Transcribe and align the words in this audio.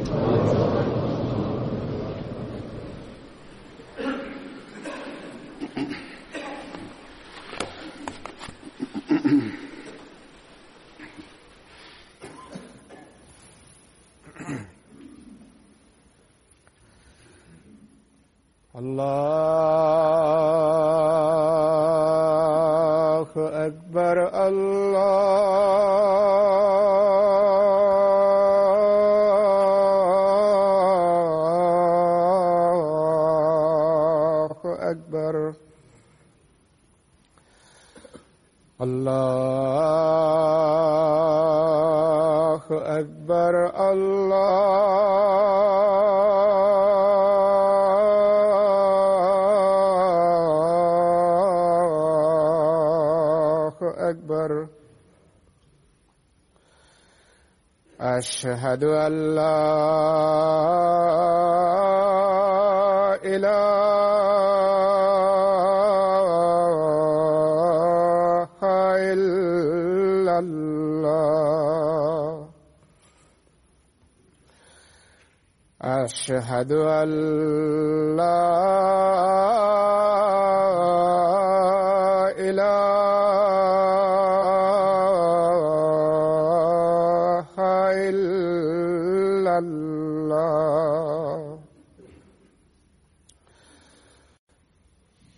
أشهد 58.38 58.84
أن 58.84 59.34
لا 59.34 59.67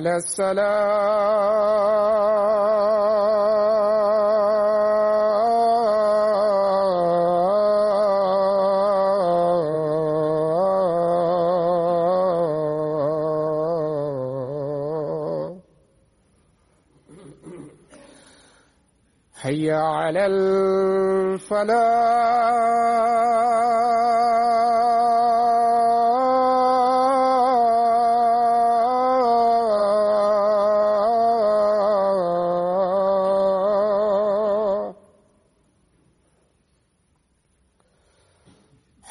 على 0.00 0.16
السلام 0.16 2.09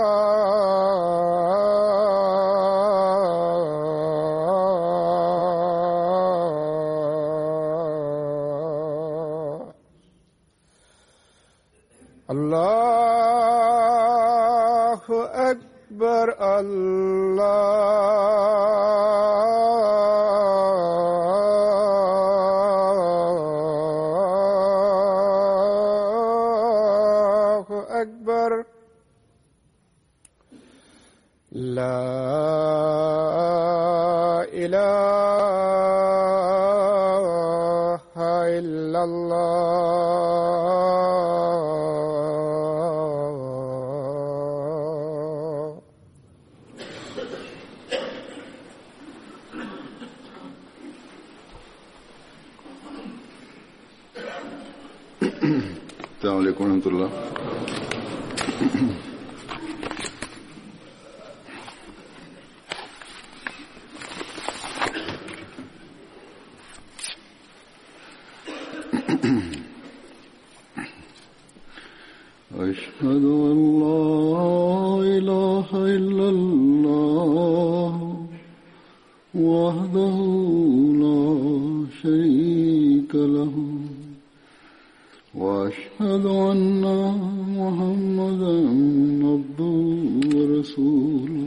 رسوله 90.62 91.46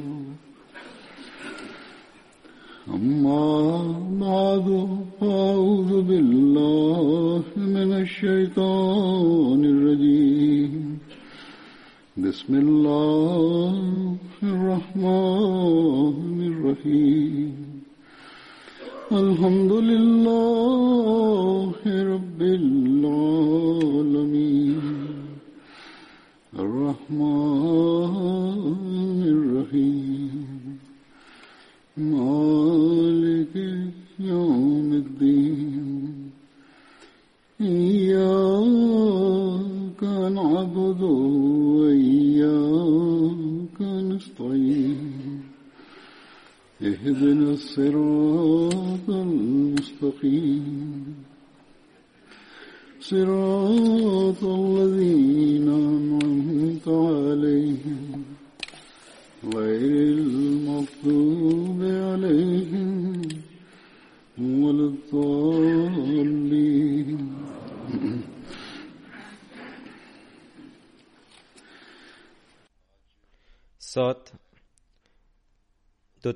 أما 2.88 3.55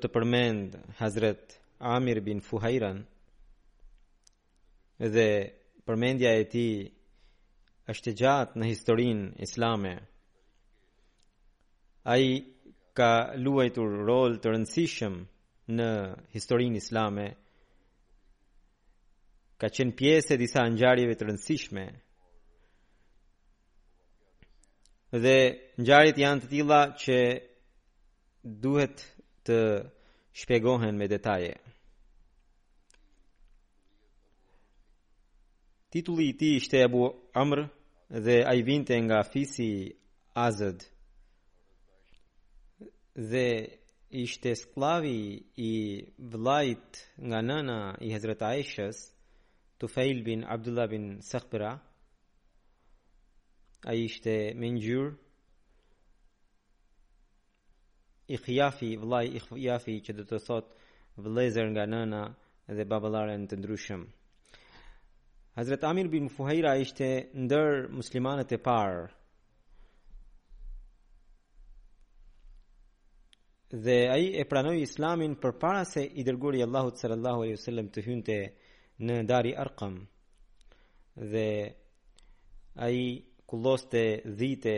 të 0.00 0.08
përmend 0.14 0.76
Hazret 1.00 1.56
Amir 1.92 2.18
bin 2.26 2.40
Fuhairan 2.46 2.98
dhe 5.14 5.26
përmendja 5.86 6.30
e 6.40 6.44
ti 6.54 6.68
është 7.90 8.04
të 8.08 8.16
gjatë 8.20 8.58
në 8.60 8.68
historinë 8.70 9.28
islame. 9.46 9.92
A 12.06 12.14
i 12.28 12.32
ka 12.96 13.12
luajtur 13.44 13.88
rol 14.08 14.38
të 14.40 14.46
rëndësishëm 14.54 15.14
në 15.76 15.88
historinë 16.34 16.78
islame, 16.82 17.26
ka 19.60 19.68
qenë 19.76 19.96
pjesë 19.98 20.30
e 20.34 20.40
disa 20.42 20.62
njarjeve 20.68 21.14
të 21.16 21.28
rëndësishme, 21.28 21.84
dhe 25.26 25.36
njarjet 25.84 26.18
janë 26.22 26.42
të 26.44 26.48
tila 26.52 26.80
që 27.02 27.18
duhet 28.64 28.96
të 29.50 29.58
shpjegohen 30.42 30.96
me 30.98 31.06
detaje. 31.10 31.54
Titulli 35.90 36.26
i 36.30 36.32
ti 36.32 36.38
tij 36.46 36.56
ishte 36.60 36.78
Abu 36.86 37.02
Amr 37.42 37.60
dhe 38.26 38.36
ai 38.50 38.60
vinte 38.70 38.94
nga 39.06 39.18
fisi 39.32 39.70
Azad. 40.46 40.78
Ze 43.30 43.46
ishte 44.24 44.50
sklavi 44.62 45.20
i 45.56 45.72
vllajt 46.32 46.92
nga 47.28 47.38
nëna 47.48 47.80
i 48.06 48.12
Hazrat 48.14 48.42
Aishas, 48.54 48.98
Tufail 49.82 50.18
bin 50.26 50.40
Abdullah 50.54 50.86
bin 50.92 51.06
Saqra. 51.30 51.72
Ai 53.90 53.98
ishte 54.08 54.34
me 54.58 54.66
ngjyrë 54.74 55.08
i 58.32 58.36
khjafi, 58.38 58.96
vlaj 59.02 59.26
i 59.34 59.40
khjafi 59.44 59.96
që 60.06 60.12
dhe 60.20 60.24
të 60.30 60.38
thot 60.46 60.68
vlezer 61.26 61.66
nga 61.74 61.84
nëna 61.94 62.22
dhe 62.78 62.84
babalare 62.90 63.34
në 63.38 63.46
të 63.50 63.56
ndryshëm. 63.60 64.02
Hazret 65.58 65.82
Amir 65.90 66.08
bin 66.12 66.28
Fuhaira 66.34 66.76
ishte 66.84 67.08
ndër 67.44 67.70
muslimanët 67.98 68.50
e 68.56 68.58
parë. 68.68 69.00
Dhe 73.86 73.98
aji 74.14 74.28
e 74.42 74.46
pranoj 74.50 74.78
islamin 74.86 75.34
për 75.42 75.52
para 75.62 75.82
se 75.92 76.02
i 76.02 76.22
dërguri 76.26 76.62
Allahut 76.66 76.96
sallallahu 77.00 77.42
Allahu 77.48 77.58
a.s. 77.58 77.86
të 77.94 78.00
hynte 78.06 78.36
në 79.06 79.16
dari 79.30 79.52
arqam 79.64 79.94
Dhe 81.32 81.48
aji 82.86 83.04
kulloste 83.50 84.02
dhite 84.40 84.76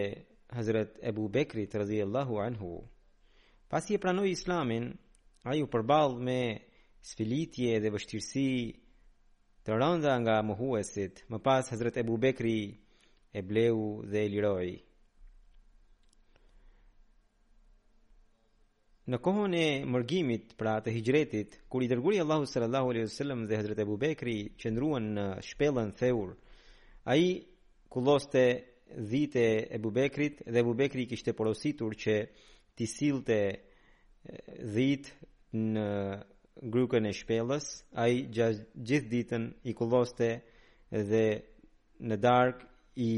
Hazret 0.59 0.91
Ebu 1.11 1.25
Bekri 1.35 1.65
të 1.67 1.77
razi 1.85 2.01
Allahu 2.05 2.35
anhu. 2.49 2.73
Pas 3.73 3.87
i 3.91 3.95
e 3.97 3.99
pranoj 4.03 4.27
islamin, 4.29 4.85
a 5.49 5.55
ju 5.57 5.65
përbal 5.73 6.13
me 6.27 6.41
sfilitje 7.11 7.79
dhe 7.81 7.93
vështirësi 7.95 8.49
të 9.65 9.79
rënda 9.81 10.13
nga 10.21 10.35
muhuesit, 10.51 11.23
më 11.33 11.39
pas 11.47 11.71
Hëzret 11.73 11.97
Ebu 12.03 12.19
Bekri 12.25 12.59
e 13.33 13.41
bleu 13.49 13.79
dhe 14.11 14.19
e 14.27 14.31
liroj. 14.35 14.67
Në 19.11 19.23
kohën 19.25 19.57
e 19.63 19.67
mërgimit 19.95 20.53
pra 20.61 20.75
të 20.85 20.93
hijretit, 20.99 21.57
kur 21.73 21.81
i 21.81 21.89
dërguri 21.93 22.21
Allahu 22.23 22.45
sallallahu 22.53 22.93
alaihi 22.95 23.11
sallam 23.17 23.47
dhe 23.49 23.57
Hëzret 23.65 23.81
Ebu 23.87 23.97
Bekri 24.07 24.37
qëndruan 24.61 25.09
në 25.17 25.27
shpelën 25.49 25.97
theur, 26.05 26.29
a 27.09 27.17
i 27.25 27.31
kulloste 27.93 28.45
dhite 29.11 29.49
Ebu 29.81 29.97
Bekrit 29.99 30.45
dhe 30.53 30.59
Ebu 30.67 30.77
Bekri 30.83 31.09
kishte 31.11 31.33
porositur 31.39 31.97
që 32.05 32.21
t'i 32.77 32.87
silte 32.89 33.39
dhit 34.75 35.11
në 35.53 35.87
grukën 36.73 37.09
e 37.09 37.13
shpellës, 37.17 37.67
ai 38.03 38.21
gjithë 38.37 39.11
ditën 39.13 39.47
i 39.69 39.75
kulloste 39.79 40.29
dhe 41.11 41.25
në 42.09 42.19
dark 42.23 42.63
i 43.01 43.11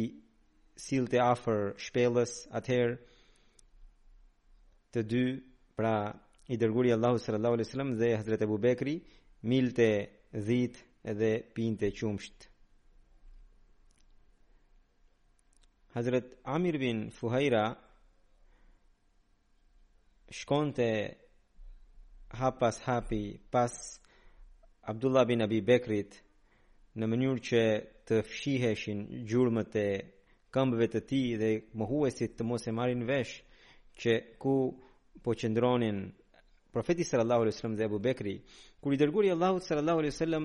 silte 0.85 1.21
afër 1.23 1.75
shpellës, 1.87 2.33
atëherë 2.59 2.97
të 4.95 5.03
dy 5.11 5.25
pra 5.79 5.95
i 6.55 6.59
dërguri 6.61 6.93
Allahu 6.95 7.19
sallallahu 7.23 7.57
alaihi 7.59 7.69
wasallam 7.69 7.95
dhe 8.01 8.11
Hazrat 8.17 8.43
Abu 8.47 8.59
Bekri 8.65 8.97
milte 9.53 9.89
dhit 10.49 10.77
dhe 11.21 11.33
pinte 11.57 11.91
qumsht. 11.99 12.49
Hazrat 15.95 16.27
Amir 16.55 16.75
bin 16.83 17.09
Fuhaira 17.19 17.67
shkonte 20.41 21.15
hap 22.29 22.59
pas 22.61 22.77
hapi 22.87 23.41
pas 23.51 24.01
Abdullah 24.83 25.25
bin 25.29 25.41
Abi 25.47 25.61
Bekrit 25.67 26.17
në 26.99 27.09
mënyrë 27.13 27.43
që 27.49 27.61
të 28.09 28.19
fshiheshin 28.31 28.99
gjurmët 29.31 29.77
e 29.79 29.87
këmbëve 30.55 30.89
të 30.93 31.01
tij 31.11 31.29
dhe 31.41 31.51
mohuesit 31.81 32.33
të 32.39 32.43
mos 32.51 32.63
e 32.67 32.73
marrin 32.79 33.05
vesh 33.11 33.35
që 34.03 34.13
ku 34.43 34.55
po 35.23 35.31
qëndronin 35.41 35.99
profeti 36.75 37.05
sallallahu 37.11 37.43
alaihi 37.45 37.55
wasallam 37.55 37.79
dhe 37.79 37.89
Abu 37.89 37.99
Bekri 38.09 38.35
kur 38.81 38.93
i 38.95 39.01
dërguri 39.05 39.29
Allahu 39.37 39.59
sallallahu 39.69 39.99
alaihi 40.03 40.15
wasallam 40.17 40.45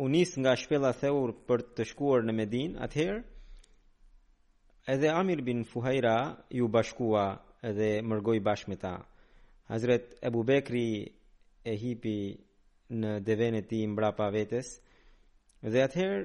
uh, 0.00 0.40
nga 0.42 0.52
shpella 0.62 0.90
Theur 1.02 1.28
për 1.48 1.60
të 1.76 1.82
shkuar 1.92 2.20
në 2.24 2.32
Medin 2.40 2.72
atëherë 2.88 3.20
edhe 4.96 5.08
Amir 5.20 5.40
bin 5.46 5.60
Fuhaira 5.70 6.16
ju 6.60 6.66
bashkua 6.68 7.26
dhe 7.68 7.90
mërgoj 8.08 8.38
bashkë 8.42 8.70
me 8.72 8.76
ta. 8.80 8.92
Hazret 9.68 10.14
Ebu 10.24 10.42
Bekri 10.48 10.86
e 11.70 11.74
hipi 11.76 12.16
në 12.90 13.18
devenet 13.24 13.66
e 13.68 13.68
ti 13.68 13.80
mbra 13.86 14.12
pa 14.16 14.30
vetes, 14.34 14.70
dhe 15.62 15.82
atëherë 15.84 16.22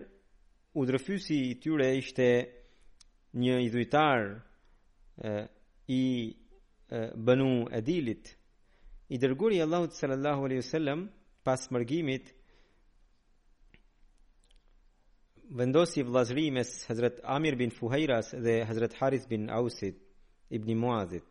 u 0.79 0.85
drëfysi 0.87 1.37
i 1.49 1.57
tyre 1.63 1.89
ishte 1.99 2.29
një 3.39 3.57
idhujtar 3.67 4.21
e, 4.31 5.35
i 5.91 6.03
e, 6.31 7.03
bënu 7.25 7.51
edilit. 7.77 8.31
I 9.13 9.19
dërguri 9.21 9.59
Allahut 9.61 9.93
sallallahu 9.93 10.45
alaihi 10.47 10.63
wasallam 10.63 11.05
pas 11.45 11.67
mërgimit 11.71 12.31
vendosi 15.55 16.01
vlazri 16.03 16.47
Hazret 16.89 17.19
Amir 17.23 17.55
bin 17.59 17.69
Fuhairas 17.71 18.31
dhe 18.33 18.63
Hazret 18.65 18.93
Haris 19.01 19.27
bin 19.29 19.49
Ausit 19.49 20.04
ibn 20.49 20.73
Muazit. 20.77 21.23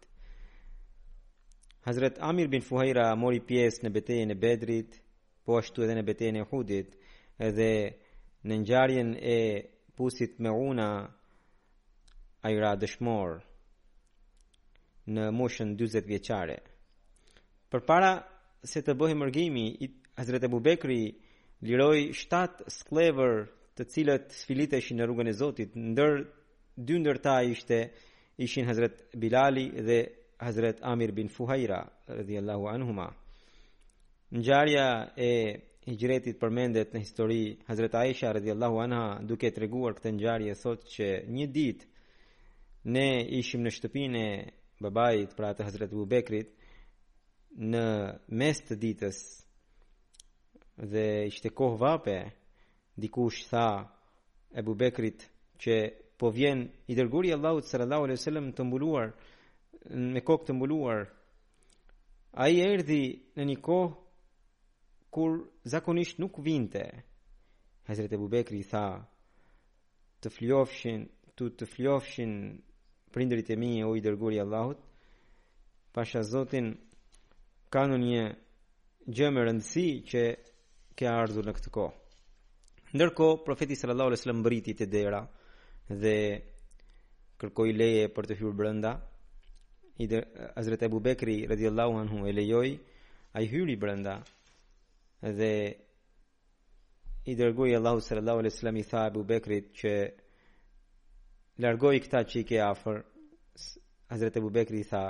Hazrat 1.81 2.19
Amir 2.21 2.49
bin 2.53 2.61
Fuhaira 2.63 3.15
mori 3.17 3.41
pjesë 3.47 3.85
në 3.87 3.91
betejën 3.99 4.31
e 4.33 4.39
Bedrit, 4.41 4.97
po 5.45 5.59
ashtu 5.61 5.85
edhe 5.85 5.99
në 5.99 6.05
betejën 6.09 6.39
e 6.41 6.45
Uhudit, 6.47 6.95
edhe 7.39 7.69
në 8.49 8.55
ngjarjen 8.63 9.15
e 9.21 9.39
pusit 9.97 10.39
me 10.41 10.49
Una 10.51 10.89
ai 12.45 12.57
ra 12.59 12.73
dëshmor 12.81 13.37
në 15.15 15.29
moshën 15.37 15.75
40 15.77 16.09
vjeçare. 16.09 16.57
Përpara 17.71 18.15
se 18.65 18.81
të 18.83 18.95
bëhej 18.97 19.19
mërgimi, 19.21 19.67
Hazrat 20.17 20.45
Abu 20.49 20.61
Bekri 20.65 21.03
liroi 21.65 22.13
7 22.17 22.65
sklever 22.79 23.45
të 23.77 23.83
cilët 23.93 24.33
sfiliteshin 24.41 24.99
në 25.01 25.07
rrugën 25.09 25.29
e 25.29 25.37
Zotit, 25.37 25.77
ndër 25.77 26.25
dy 26.87 26.97
ndërta 27.03 27.35
ishte 27.53 27.81
ishin 28.39 28.65
Hazret 28.67 29.05
Bilali 29.15 29.71
dhe 29.87 30.13
Hazret 30.39 30.79
Amir 30.85 31.17
bin 31.17 31.29
Fuhaira 31.29 31.91
radhiyallahu 32.09 32.69
anhuma. 32.69 33.15
Ngjarja 34.33 35.13
e 35.17 35.61
hijretit 35.87 36.39
përmendet 36.41 36.93
në 36.95 37.01
histori 37.05 37.43
Hazret 37.69 37.95
Aisha 37.95 38.33
radhiyallahu 38.33 38.81
anha 38.83 39.03
duke 39.29 39.51
treguar 39.53 39.95
këtë 39.95 40.13
ngjarje 40.17 40.55
sot, 40.57 40.83
që 40.91 41.09
një 41.29 41.47
ditë 41.53 42.91
ne 42.95 43.07
ishim 43.39 43.63
në 43.65 43.71
shtëpinë 43.71 44.21
e 44.21 44.53
babait 44.81 45.37
pra 45.37 45.53
të 45.55 45.69
Hazret 45.69 45.93
Abu 45.93 46.07
Bekrit 46.07 46.51
në 47.57 47.85
mes 48.41 48.59
të 48.67 48.77
ditës 48.83 49.19
dhe 50.91 51.05
ishte 51.31 51.53
kohë 51.61 51.79
vape 51.85 52.19
dikush 53.05 53.45
tha 53.53 53.67
Abu 54.61 54.75
Bekrit 54.75 55.29
që 55.63 55.79
po 56.17 56.31
vjen 56.31 56.67
i 56.89 56.95
dërguri 56.95 57.33
Allahut 57.35 57.67
sallallahu 57.67 58.05
alaihi 58.07 58.19
wasallam 58.21 58.53
të 58.55 58.63
mbuluar 58.69 59.07
me 60.13 60.21
kokë 60.29 60.47
të 60.49 60.53
mbuluar. 60.57 61.01
Ai 62.43 62.55
erdhi 62.67 63.03
në 63.37 63.43
një 63.51 63.57
kohë 63.63 63.91
kur 65.15 65.33
zakonisht 65.73 66.19
nuk 66.19 66.39
vinte. 66.43 66.85
Hazrat 67.89 68.13
Abu 68.15 68.29
Bekri 68.29 68.63
tha: 68.71 68.85
"Të 70.21 70.29
flijofshin, 70.37 71.01
tu 71.37 71.45
të, 71.51 71.57
të 71.67 71.69
flijofshin 71.73 72.33
prindërit 73.13 73.51
e 73.51 73.57
mi 73.57 73.83
o 73.85 73.95
i 73.95 74.01
dërguri 74.03 74.39
Allahut." 74.41 74.79
Pasha 75.95 76.23
Zotin 76.23 76.67
ka 77.71 77.85
një 77.87 78.25
gjë 79.15 79.29
më 79.33 79.41
rëndësi 79.47 79.87
që 80.11 80.23
ka 80.99 81.05
ardhur 81.23 81.45
në 81.47 81.53
këtë 81.55 81.71
kohë. 81.77 81.97
Ndërkohë 82.97 83.43
profeti 83.47 83.75
sallallahu 83.79 84.09
alajhi 84.11 84.21
wasallam 84.23 84.43
briti 84.47 84.73
te 84.75 84.87
dera 84.87 85.21
dhe 85.93 86.17
kërkoi 87.41 87.73
leje 87.77 88.09
për 88.17 88.27
të 88.27 88.37
hyrë 88.41 88.57
brenda. 88.57 88.93
I 89.99 90.07
dhe 90.11 90.21
Hazrat 90.57 90.83
Abu 90.83 91.01
Bekri 91.01 91.45
radhiyallahu 91.47 91.99
anhu 92.01 92.27
e 92.27 92.33
lejoi 92.33 92.71
ai 93.37 93.45
hyri 93.53 93.77
brenda 93.79 94.15
dhe 95.39 95.53
i 97.31 97.35
dërgoi 97.39 97.77
Allahu 97.77 98.01
sallallahu 98.01 98.39
alaihi 98.41 98.55
wasallam 98.55 98.79
i 98.79 98.85
tha 98.91 98.99
Abu 99.07 99.25
Bekrit 99.25 99.67
që 99.79 99.93
largoi 101.63 102.01
këta 102.03 102.21
që 102.29 102.37
i 102.41 102.45
ke 102.49 102.59
afër. 102.61 102.99
Hazrat 104.11 104.37
Abu 104.37 104.51
Bekri 104.51 104.83
tha 104.91 105.05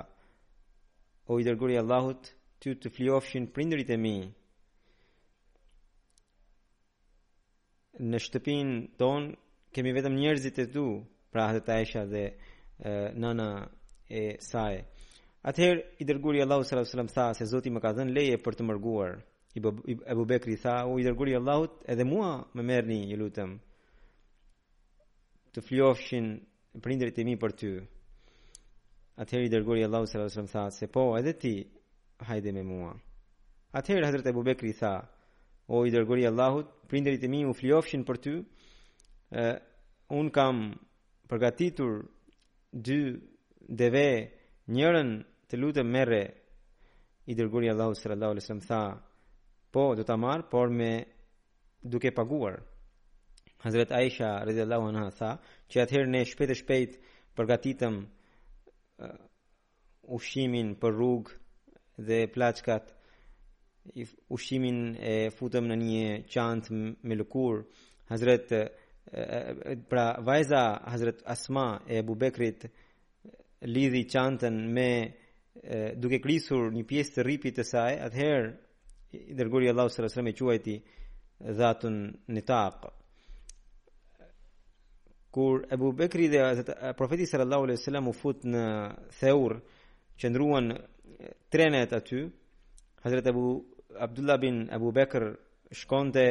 O 1.33 1.39
i 1.41 1.45
dërguri 1.47 1.79
Allahut 1.81 2.23
ty 2.61 2.75
të 2.77 2.89
fliofshin 2.95 3.47
prindërit 3.55 3.89
e 3.95 3.97
mi. 3.97 4.17
Në 8.11 8.19
shtëpin 8.25 8.67
tonë 9.01 9.31
kemi 9.75 9.93
vetëm 9.97 10.15
njerëzit 10.15 10.59
e 10.63 10.67
tu, 10.71 10.85
pra 11.33 11.49
dhe 11.55 11.61
ta 11.67 11.75
esha 11.83 12.05
dhe 12.13 12.25
e, 12.91 12.93
nana 13.23 13.49
e 14.21 14.37
saj. 14.41 14.77
Atëherë, 15.49 15.81
i 16.01 16.05
dërguri 16.09 16.43
Allahu 16.45 16.63
s.a.s. 16.65 16.95
tha 17.15 17.33
se 17.37 17.45
Zoti 17.51 17.71
më 17.75 17.81
ka 17.83 17.91
dhenë 17.97 18.15
leje 18.17 18.39
për 18.45 18.55
të 18.59 18.65
mërguar. 18.69 19.19
I, 19.55 19.61
Ebu 20.13 20.25
Bekri 20.31 20.57
tha, 20.63 20.85
u 20.89 20.95
i 20.99 21.05
dërguri 21.05 21.35
Allahut 21.37 21.83
edhe 21.91 22.07
mua 22.07 22.31
më 22.55 22.63
mërni, 22.71 23.01
një 23.11 23.19
lutëm, 23.21 23.51
të 25.55 25.63
fljofshin 25.69 26.31
prindrit 26.83 27.19
e 27.21 27.27
mi 27.29 27.35
për 27.39 27.53
ty. 27.59 27.73
Atëherë, 29.21 29.49
i 29.51 29.53
dërguri 29.53 29.85
Allahu 29.89 30.07
s.a.s. 30.11 30.39
tha 30.55 30.69
se 30.71 30.87
po, 30.89 31.05
edhe 31.19 31.35
ti, 31.35 31.55
hajde 32.31 32.55
me 32.57 32.63
mua. 32.63 32.95
Atëherë, 33.79 34.07
Hazret 34.07 34.31
Ebu 34.31 34.47
Bekri 34.49 34.73
tha, 34.79 34.95
o 35.67 35.83
i 35.87 35.91
dërguri 35.95 36.29
Allahut, 36.31 36.71
prinderit 36.91 37.23
e 37.27 37.29
mi 37.33 37.43
u 37.49 37.53
fljofshin 37.57 38.05
për 38.07 38.19
ty, 38.23 38.39
un 40.19 40.31
kam 40.31 40.59
përgatitur 41.29 41.93
dy 42.87 42.99
deve 43.81 44.07
njërën 44.75 45.11
të 45.49 45.55
lutëm 45.59 45.89
merre 45.95 46.23
i 47.27 47.33
dërguri 47.35 47.71
Allahu 47.73 47.95
sallallahu 47.99 48.33
alaihi 48.37 48.45
wasallam 48.45 48.69
tha 48.69 48.83
po 49.73 49.95
do 49.97 50.03
ta 50.05 50.17
marr 50.17 50.45
por 50.53 50.69
me 50.71 50.93
duke 51.83 52.11
paguar 52.13 52.57
Hazrat 53.67 53.91
Aisha 53.93 54.31
radhiyallahu 54.49 54.87
anha 54.91 55.09
tha 55.19 55.31
që 55.71 55.77
atëherë 55.85 56.11
ne 56.13 56.23
shpejt 56.31 56.51
e 56.53 56.61
shpejt 56.63 56.93
përgatitëm 57.39 57.95
uh, 58.05 59.17
ushimin 60.17 60.69
për 60.81 60.91
rrugë 60.97 61.33
dhe 62.09 62.19
plaçkat 62.35 62.85
ushimin 64.37 64.79
e 65.13 65.15
futëm 65.39 65.65
në 65.69 65.77
një 65.85 66.07
qantë 66.33 66.71
me 67.07 67.15
lëkurë 67.21 67.61
Hazrat 68.13 68.49
pra 69.89 70.19
vajza 70.23 70.81
Hazrat 70.83 71.21
Asma 71.25 71.83
e 71.87 71.99
Abu 71.99 72.15
Bekrit 72.21 72.65
lidhi 73.67 74.07
çantën 74.09 74.57
me 74.73 75.15
duke 76.01 76.19
krisur 76.21 76.73
një 76.75 76.85
pjesë 76.89 77.15
të 77.15 77.23
rripit 77.25 77.57
të 77.59 77.65
saj 77.65 77.93
atëherë 78.09 78.49
i 79.21 79.37
dërguari 79.39 79.69
Allahu 79.71 79.93
sallallahu 79.93 80.21
alaihi 80.21 80.31
wasallam 80.31 80.31
e 80.31 80.39
quajti 80.39 81.53
dhatun 81.61 81.99
nitaq 82.35 82.81
kur 85.35 85.63
Abu 85.73 85.93
Bekri 85.93 86.27
dhe 86.33 86.41
Hazrat 86.43 86.75
profeti 86.99 87.27
sallallahu 87.27 87.65
alaihi 87.69 87.79
wasallam 87.79 88.09
u 88.09 88.13
fut 88.13 88.43
në 88.45 88.65
Theur 89.21 89.55
qëndruan 90.19 90.73
trenet 91.53 91.93
aty 91.93 92.25
Hazrat 93.05 93.29
Abu 93.31 93.47
Abdullah 94.01 94.41
bin 94.43 94.65
Abu 94.75 94.91
Bekr 94.93 95.31
shkonte 95.71 96.27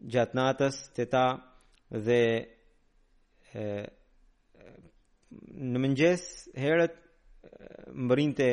gjatë 0.00 0.36
natës 0.38 0.80
të 0.96 1.06
ta 1.12 1.26
dhe 1.90 2.22
e, 3.54 3.64
në 5.56 5.82
mëngjes 5.82 6.24
herët 6.56 6.94
mbërinte 7.94 8.46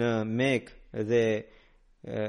në 0.00 0.10
Mekë 0.26 1.02
dhe 1.08 1.22
e, 1.26 2.28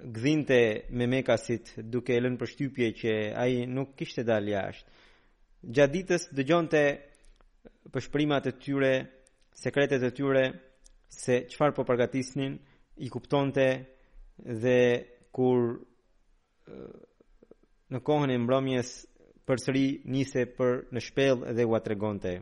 gdhinte 0.00 0.58
me 0.96 1.06
Mekasit 1.12 1.74
duke 1.92 2.16
lënë 2.22 2.46
shtypje 2.48 2.92
që 3.00 3.14
ai 3.42 3.66
nuk 3.68 3.92
kishte 4.00 4.24
dalë 4.24 4.54
jashtë. 4.54 4.90
Gjatë 5.76 5.92
ditës 5.98 6.24
dëgjonte 6.32 6.80
përshprimat 7.92 8.46
e 8.48 8.52
tyre, 8.62 8.92
sekretet 9.60 10.02
e 10.02 10.10
tyre 10.16 10.44
se 11.12 11.40
çfarë 11.52 11.74
po 11.76 11.84
përgatisnin, 11.88 12.56
i 13.04 13.08
kuptonte 13.12 13.66
dhe 14.62 14.78
kur 15.32 15.74
në 17.90 18.00
kohën 18.06 18.30
e 18.32 18.36
mbrëmjes 18.40 18.92
për 19.48 19.60
sëri 19.64 19.82
njëse 20.12 20.42
për 20.56 20.80
në 20.94 21.00
shpellë 21.06 21.54
dhe 21.56 21.64
u 21.68 21.78
tregonte. 21.84 22.32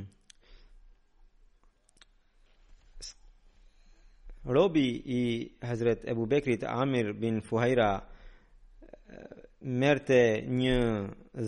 Robi 4.57 4.87
i 5.13 5.21
Hazret 5.67 6.05
Ebu 6.09 6.25
Bekrit 6.31 6.63
Amir 6.63 7.11
bin 7.13 7.41
Fuhajra 7.49 7.89
eh, 7.99 9.41
merte 9.61 10.19
një 10.47 10.77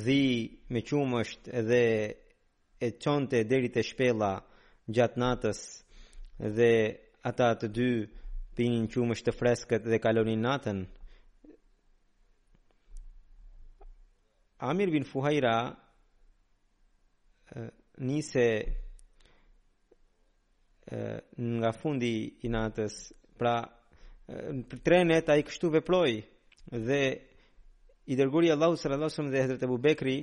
zi 0.03 0.21
me 0.69 0.81
qumësht 0.85 1.47
dhe 1.69 1.83
e 2.81 2.89
qonte 3.03 3.43
deri 3.47 3.69
të 3.71 3.83
shpela 3.89 4.33
gjatë 4.91 5.21
natës 5.23 5.61
dhe 6.59 6.71
ata 7.31 7.51
të 7.61 7.67
dy 7.77 7.89
pinin 8.57 8.89
qumësht 8.91 9.27
të 9.29 9.35
freskët 9.39 9.85
dhe 9.87 10.01
kalonin 10.03 10.41
natën. 10.45 10.83
Amir 14.63 14.91
bin 14.93 15.03
Fuhaira 15.03 15.73
nise 17.97 18.47
nga 20.85 21.71
fundi 21.73 22.11
i 22.45 22.49
natës 22.51 22.97
pra 23.41 23.55
për 24.27 24.81
trenet 24.85 25.31
a 25.33 25.37
i 25.39 25.45
kështu 25.47 25.71
veploj 25.79 26.11
dhe 26.83 26.99
i 28.11 28.17
dërguri 28.19 28.51
Allahu 28.53 28.77
sër 28.77 28.93
Allahu 28.99 29.09
sëmë 29.15 29.33
dhe 29.33 29.41
Hedret 29.45 29.65
Ebu 29.65 29.79
Bekri 29.81 30.19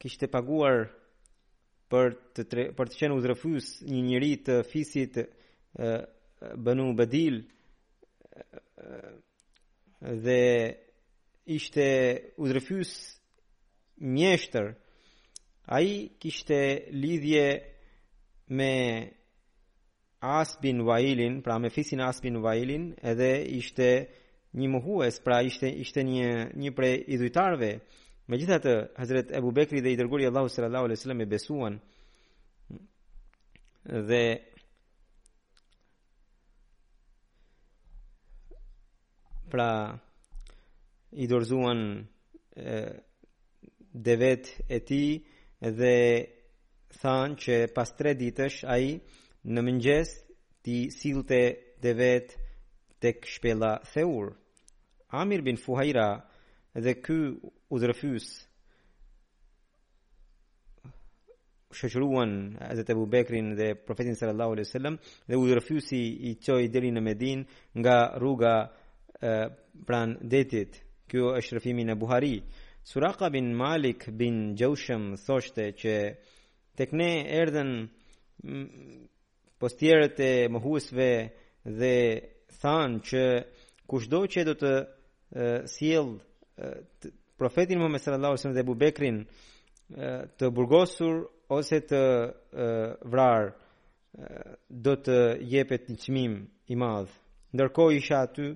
kishte 0.00 0.28
paguar 0.32 0.86
për 1.92 2.16
të, 2.34 2.46
tre, 2.50 2.64
për 2.78 2.90
të 2.90 3.00
qenë 3.02 3.18
uzrëfus 3.20 3.70
një 3.90 4.00
njëri 4.08 4.32
të 4.48 4.56
fisit 4.72 5.20
bënu 6.66 6.88
bedil 6.98 7.42
dhe 10.26 10.40
ishte 11.46 11.86
udrëfys 12.42 12.92
mjeshtër 14.02 14.74
a 15.70 15.78
i 15.80 16.10
kishte 16.18 16.82
lidhje 16.90 17.46
me 18.50 18.70
Asbin 20.20 20.82
Vailin 20.86 21.38
pra 21.42 21.58
me 21.58 21.70
fisin 21.70 22.00
Asbin 22.00 22.40
Vailin 22.42 22.86
edhe 23.10 23.30
ishte 23.58 23.86
një 24.58 24.68
muhues 24.74 25.20
pra 25.24 25.36
ishte, 25.46 25.66
ishte 25.84 26.02
një, 26.02 26.28
një 26.62 26.70
prej 26.76 26.96
idhujtarve 27.14 27.70
me 28.28 28.36
gjithat 28.40 28.66
të 28.66 28.74
Hazret 28.98 29.30
Ebu 29.38 29.52
Bekri 29.54 29.80
dhe 29.84 29.92
i 29.94 29.98
dërguri 30.00 30.26
Allahu 30.28 30.48
sër 30.50 30.66
Allahu 30.66 30.90
e 30.90 31.22
e 31.22 31.26
besuan 31.30 31.74
dhe 33.86 34.24
pra 39.50 40.00
i 41.16 41.26
dorzuan 41.28 42.06
devet 43.94 44.60
e 44.68 44.78
ti 44.84 45.24
dhe 45.60 45.98
than 47.00 47.36
që 47.40 47.56
pas 47.74 47.90
tre 47.98 48.12
ditësh 48.20 48.58
a 48.68 48.76
i 48.78 48.90
në 49.48 49.60
mëngjes 49.68 50.10
ti 50.64 50.76
silte 50.98 51.38
devet 51.82 52.34
të 53.00 53.12
këshpela 53.22 53.72
theur 53.94 54.30
Amir 55.20 55.40
bin 55.46 55.58
Fuhajra 55.60 56.08
dhe 56.84 56.92
ky 57.04 57.18
u 57.72 57.76
zërëfys 57.80 58.26
shëqruan 61.76 62.32
e 62.60 62.88
të 62.88 62.94
bubekrin 62.96 63.54
dhe 63.58 63.72
profetin 63.88 64.16
sallallahu 64.16 64.56
aleyhi 64.56 64.72
sallam 64.76 64.96
dhe 65.28 65.36
u 65.40 65.44
zërëfysi 65.48 66.02
i 66.30 66.38
qoj 66.44 66.62
deri 66.74 66.92
në 66.92 67.02
Medin 67.08 67.40
nga 67.80 67.96
rruga 68.20 68.54
pran 69.86 70.18
detit 70.32 70.82
Kjo 71.10 71.28
është 71.38 71.54
rëfimin 71.60 71.90
në 71.92 71.94
Buhari. 72.02 72.30
Suraka 72.90 73.28
bin 73.30 73.52
Malik 73.58 74.08
bin 74.18 74.38
Gjoshem 74.58 75.12
thoshte 75.22 75.68
që 75.78 75.94
tek 76.78 76.92
ne 76.98 77.10
erdhen 77.40 77.70
mm, 78.42 78.64
postjerët 79.62 80.18
e 80.20 80.30
mohuesve 80.56 81.08
dhe 81.80 81.92
thanë 82.60 83.00
që 83.10 83.22
kushdo 83.90 84.24
që 84.34 84.44
do 84.48 84.54
të 84.62 84.72
sjell 85.76 86.10
profetin 87.40 87.80
më 87.82 88.00
sallallahu 88.02 88.32
alaihi 88.36 88.38
wasallam 88.40 88.56
dhe 88.58 88.64
bubekrin 88.68 89.18
të 90.38 90.50
burgosur 90.56 91.22
ose 91.56 91.80
të 91.90 92.00
e, 92.66 92.68
vrar 93.12 93.50
do 94.86 94.94
të 95.08 95.18
jepet 95.54 95.90
një 95.92 95.98
çmim 96.04 96.36
i 96.74 96.78
madh 96.84 97.12
ndërkohë 97.56 97.98
isha 98.00 98.22
aty 98.28 98.48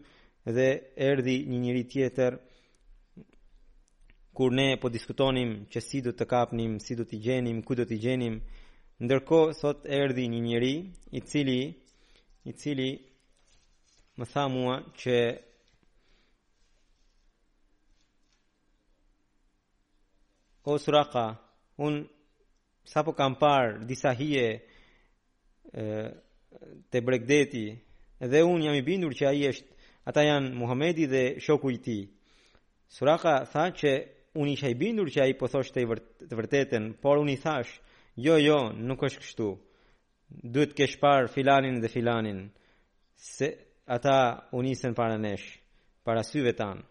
dhe 0.55 0.69
erdi 1.09 1.35
një 1.51 1.59
njëri 1.65 1.83
tjetër 1.93 2.33
kur 4.37 4.51
ne 4.59 4.69
po 4.81 4.89
diskutonim 4.89 5.51
që 5.73 5.79
si 5.89 5.99
du 6.05 6.13
të 6.17 6.25
kapnim, 6.33 6.79
si 6.85 6.95
du 6.97 7.05
t'i 7.05 7.19
gjenim, 7.25 7.61
ku 7.67 7.75
du 7.75 7.85
t'i 7.85 7.99
gjenim, 8.03 8.37
ndërko 9.05 9.41
sot 9.61 9.85
erdi 9.85 10.29
një 10.31 10.41
njëri 10.47 10.75
i 11.19 11.21
cili, 11.31 11.63
i 12.49 12.53
cili 12.61 12.91
më 14.19 14.25
tha 14.33 14.43
mua 14.55 14.77
që 15.03 15.17
o 20.71 20.79
suraka, 20.85 21.27
unë 21.87 22.03
sa 22.91 23.01
po 23.05 23.13
kam 23.19 23.35
parë 23.41 23.85
disa 23.89 24.11
hije 24.19 24.47
e, 25.75 25.89
të 26.93 26.99
bregdeti, 27.07 27.67
dhe 28.31 28.41
unë 28.53 28.65
jam 28.69 28.77
i 28.79 28.87
bindur 28.89 29.13
që 29.19 29.25
a 29.29 29.35
i 29.41 29.45
është 29.53 29.69
Ata 30.11 30.25
janë 30.27 30.51
Muhamedi 30.59 31.05
dhe 31.07 31.25
shoku 31.39 31.71
i 31.71 31.79
tij. 31.85 32.03
Suraka 32.95 33.35
tha 33.53 33.65
që 33.79 33.91
unë 34.41 34.55
isha 34.57 34.69
i 34.73 34.75
bindur 34.81 35.07
që 35.13 35.21
ai 35.23 35.35
po 35.39 35.47
thoshte 35.53 35.83
të 36.27 36.39
vërtetën, 36.41 36.89
por 37.03 37.21
unë 37.23 37.37
i 37.37 37.39
thash, 37.39 37.71
jo 38.25 38.35
jo, 38.43 38.57
nuk 38.89 39.05
është 39.07 39.23
kështu. 39.23 39.47
Duhet 40.51 40.73
të 40.73 40.79
kesh 40.81 40.97
parë 41.03 41.31
filanin 41.31 41.79
dhe 41.83 41.91
filanin 41.95 42.41
se 43.31 43.49
ata 43.97 44.17
u 44.59 44.63
nisën 44.67 44.95
para 44.99 45.17
nesh, 45.23 45.47
para 46.07 46.25
syve 46.27 46.55
tan. 46.59 46.83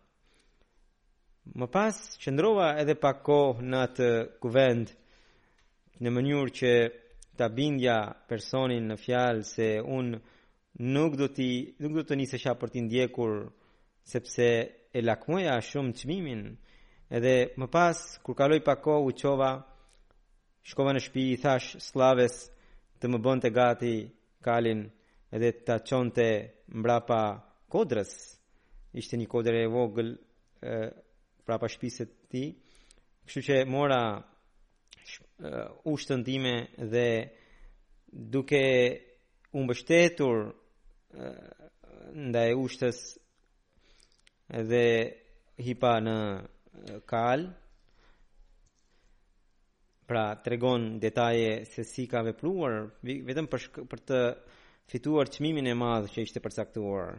Më 1.59 1.67
pas 1.75 1.97
qëndrova 2.23 2.69
edhe 2.81 2.95
pak 3.03 3.19
kohë 3.27 3.67
në 3.67 3.77
atë 3.87 4.09
kuvend 4.43 4.91
në 6.03 6.09
mënyrë 6.15 6.55
që 6.59 6.71
ta 7.39 7.47
bindja 7.57 7.99
personin 8.29 8.87
në 8.91 8.97
fjalë 9.03 9.47
se 9.55 9.69
unë 9.99 10.19
nuk 10.71 11.15
do 11.17 11.27
ti 11.31 11.73
nuk 11.79 11.93
do 11.95 12.03
të 12.03 12.15
nisë 12.19 12.53
për 12.59 12.69
ti 12.69 12.81
ndjekur 12.81 13.31
sepse 14.05 14.47
e 14.97 15.01
lakmoja 15.01 15.59
shumë 15.61 15.93
çmimin 15.99 16.45
edhe 17.11 17.35
më 17.59 17.67
pas 17.73 17.97
kur 18.23 18.35
kaloj 18.35 18.61
pa 18.65 18.75
kohë 18.81 19.05
u 19.07 19.11
çova 19.17 19.51
shkova 20.69 20.91
në 20.93 21.01
shtëpi 21.03 21.23
i 21.33 21.37
thash 21.41 21.77
slaves 21.81 22.35
të 22.99 23.05
më 23.09 23.17
bënte 23.25 23.49
gati 23.51 23.95
kalin 24.43 24.87
edhe 25.33 25.51
ta 25.65 25.79
çonte 25.79 26.27
mbrapa 26.77 27.21
kodrës 27.71 28.11
ishte 28.93 29.17
një 29.17 29.27
kodrë 29.31 29.59
e 29.65 29.69
vogël 29.73 30.09
mbrapa 31.41 31.67
shtëpisë 31.71 32.03
të 32.05 32.15
tij 32.29 32.47
kështu 33.25 33.41
që 33.47 33.55
mora 33.69 34.01
ushtën 35.91 36.21
time 36.27 36.53
dhe 36.91 37.07
duke 38.31 38.63
u 39.51 39.63
mbështetur 39.65 40.43
ndaj 42.29 42.51
ushtës 42.63 42.99
dhe 44.69 44.83
hipa 45.65 45.95
në 46.05 46.17
kal 47.09 47.47
pra 50.09 50.25
tregon 50.45 50.85
detaje 51.01 51.49
se 51.69 51.83
si 51.85 52.05
ka 52.09 52.21
vepruar 52.25 52.75
vetëm 53.05 53.47
për 53.51 53.65
për 53.91 54.03
të 54.11 54.21
fituar 54.89 55.29
çmimin 55.33 55.67
e 55.69 55.73
madh 55.81 56.09
që 56.13 56.23
ishte 56.27 56.41
përcaktuar 56.45 57.17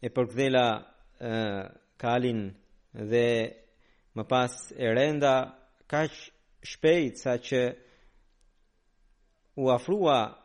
e 0.00 0.08
përkdhela 0.16 0.66
kalin 2.02 2.42
dhe 3.12 3.26
më 4.16 4.24
pas 4.32 4.52
e 4.72 4.86
renda 4.98 5.34
kaq 5.92 6.12
shpejt 6.70 7.14
sa 7.20 7.32
që 7.46 7.62
u 9.56 9.70
afrua 9.70 10.38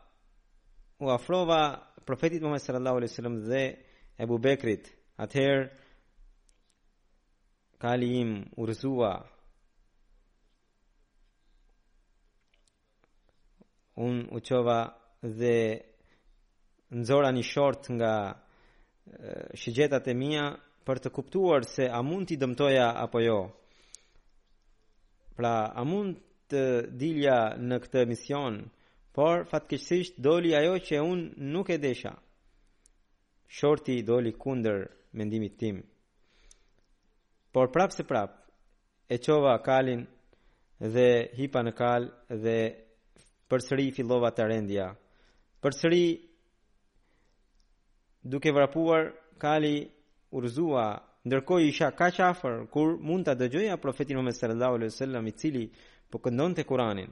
u 0.98 1.08
afrova 1.10 1.86
profetit 2.06 2.40
Muhammed 2.42 2.60
sallallahu 2.62 2.96
alaihi 2.96 3.12
wasallam 3.14 3.44
dhe 3.48 3.74
Ebu 4.18 4.38
Bekrit. 4.38 4.90
Atëherë 5.18 5.70
kali 7.78 8.08
im 8.20 8.30
un 8.56 8.70
u 14.30 14.40
dhe 15.40 15.62
nxora 17.00 17.30
një 17.32 17.44
short 17.52 17.82
nga 17.92 18.14
shigjetat 19.60 20.06
e 20.08 20.14
mia 20.22 20.46
për 20.86 20.96
të 21.02 21.08
kuptuar 21.16 21.62
se 21.74 21.84
a 21.88 22.00
mund 22.08 22.26
t'i 22.28 22.36
dëmtoja 22.36 22.86
apo 23.04 23.18
jo. 23.28 23.40
Pra, 25.36 25.54
a 25.74 25.82
mund 25.90 26.14
të 26.48 26.62
dilja 27.00 27.38
në 27.68 27.76
këtë 27.82 28.06
mision? 28.08 28.64
por 29.12 29.44
fatkesisht 29.48 30.18
doli 30.22 30.54
ajo 30.54 30.76
që 30.78 31.00
unë 31.02 31.48
nuk 31.54 31.70
e 31.74 31.78
desha. 31.82 32.12
Shorti 33.50 33.98
doli 34.06 34.32
kunder 34.38 34.84
mendimit 35.18 35.56
tim. 35.58 35.80
Por 37.50 37.72
prapë 37.74 37.96
se 37.96 38.04
prapë, 38.06 38.36
e 39.10 39.16
qova 39.18 39.56
kalin 39.66 40.04
dhe 40.94 41.08
hipa 41.38 41.62
në 41.66 41.72
kal 41.80 42.02
dhe 42.44 42.56
përsëri 43.50 43.88
fillova 43.96 44.30
të 44.30 44.44
rendja. 44.46 44.86
Përsëri 45.62 46.04
duke 48.22 48.52
vrapuar 48.54 49.10
kali 49.42 49.74
urzua 50.30 50.86
ndërkohë 51.26 51.66
isha 51.68 51.88
kaq 51.98 52.20
afër 52.28 52.54
kur 52.72 52.94
mund 53.06 53.26
ta 53.26 53.34
dëgjoja 53.34 53.76
profetin 53.82 54.14
Muhammed 54.16 54.38
sallallahu 54.38 54.76
alaihi 54.78 54.94
wasallam 54.94 55.26
i 55.26 55.32
cili 55.40 55.64
po 56.10 56.16
të 56.20 56.64
Kur'anin. 56.64 57.10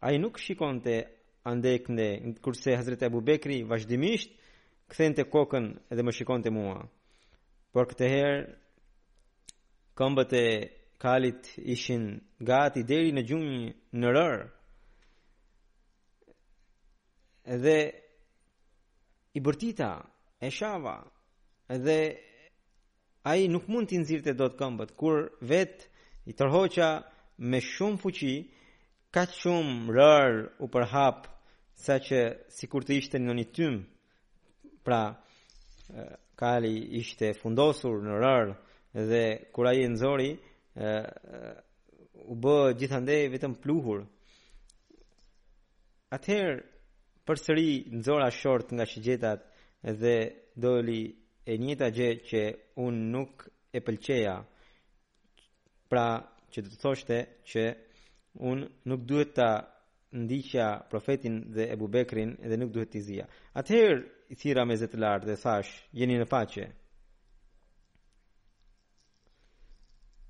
Ai 0.00 0.18
nuk 0.18 0.36
shikonte 0.38 0.96
andek 1.46 1.88
në 1.88 2.06
kurse 2.44 2.74
Hazreti 2.76 3.06
Abu 3.08 3.20
Bekri 3.24 3.62
vazhdimisht 3.68 4.32
këthen 4.90 5.14
të 5.16 5.24
kokën 5.32 5.70
edhe 5.94 6.04
më 6.04 6.14
shikon 6.16 6.42
të 6.44 6.52
mua 6.52 6.80
por 7.74 7.88
këtë 7.90 8.08
her 8.12 8.32
këmbët 9.96 10.34
e 10.40 10.46
kalit 11.00 11.52
ishin 11.74 12.04
gati 12.44 12.82
deri 12.88 13.12
në 13.16 13.24
gjungjë 13.30 13.96
në 14.00 14.12
rër 14.16 14.42
edhe 17.56 17.76
i 19.34 19.40
bërtita 19.48 19.90
e 20.40 20.50
shava 20.52 20.96
edhe 21.76 21.96
a 23.30 23.36
i 23.40 23.48
nuk 23.52 23.68
mund 23.68 23.88
të 23.88 24.02
nëzirë 24.02 24.26
të 24.28 24.36
do 24.40 24.50
të 24.50 24.60
këmbët 24.60 24.94
kur 25.00 25.24
vet 25.52 25.88
i 26.30 26.36
tërhoqa 26.36 26.90
me 27.50 27.62
shumë 27.72 28.00
fuqi 28.02 28.34
ka 29.14 29.24
shumë 29.26 29.90
rërë 29.94 30.42
u 30.64 30.68
përhap 30.74 31.24
sa 31.84 31.94
që 32.06 32.18
sikur 32.58 32.84
të 32.86 32.98
ishte 33.00 33.18
në 33.22 33.34
një 33.40 33.44
tym. 33.56 33.78
Pra, 34.86 35.00
kali 36.40 36.74
ishte 37.00 37.32
fundosur 37.40 37.98
në 38.06 38.14
rërë 38.24 38.54
dhe 39.10 39.24
kur 39.54 39.66
ai 39.70 39.80
nëzori 39.90 40.30
nxori, 40.32 40.32
u 42.32 42.36
bë 42.44 42.54
gjithandej 42.78 43.24
vetëm 43.34 43.54
pluhur. 43.62 43.98
Ather 46.16 46.50
përsëri 47.26 47.70
nxora 47.98 48.28
short 48.40 48.68
nga 48.76 48.84
shigjetat 48.92 49.40
dhe 50.02 50.16
doli 50.62 51.02
e 51.50 51.58
njëta 51.62 51.88
gjë 51.98 52.10
që 52.28 52.42
un 52.84 52.94
nuk 53.14 53.34
e 53.76 53.82
pëlqeja. 53.86 54.36
Pra, 55.90 56.08
që 56.52 56.58
të 56.62 56.70
thoshte 56.82 57.16
që 57.50 57.62
unë 58.38 58.68
nuk 58.84 59.04
duhet 59.06 59.34
ta 59.34 59.68
ndiqja 60.14 60.86
profetin 60.90 61.52
dhe 61.54 61.70
Ebu 61.74 61.88
Bekrin 61.88 62.36
dhe 62.48 62.56
nuk 62.56 62.72
duhet 62.72 62.90
t'i 62.94 63.00
zia. 63.02 63.26
Atëherë, 63.54 64.02
i 64.32 64.36
thira 64.38 64.64
me 64.64 64.76
zetë 64.78 64.98
lartë 64.98 65.26
dhe 65.26 65.36
thash, 65.42 65.70
jeni 65.92 66.16
në 66.18 66.26
faqe. 66.30 66.66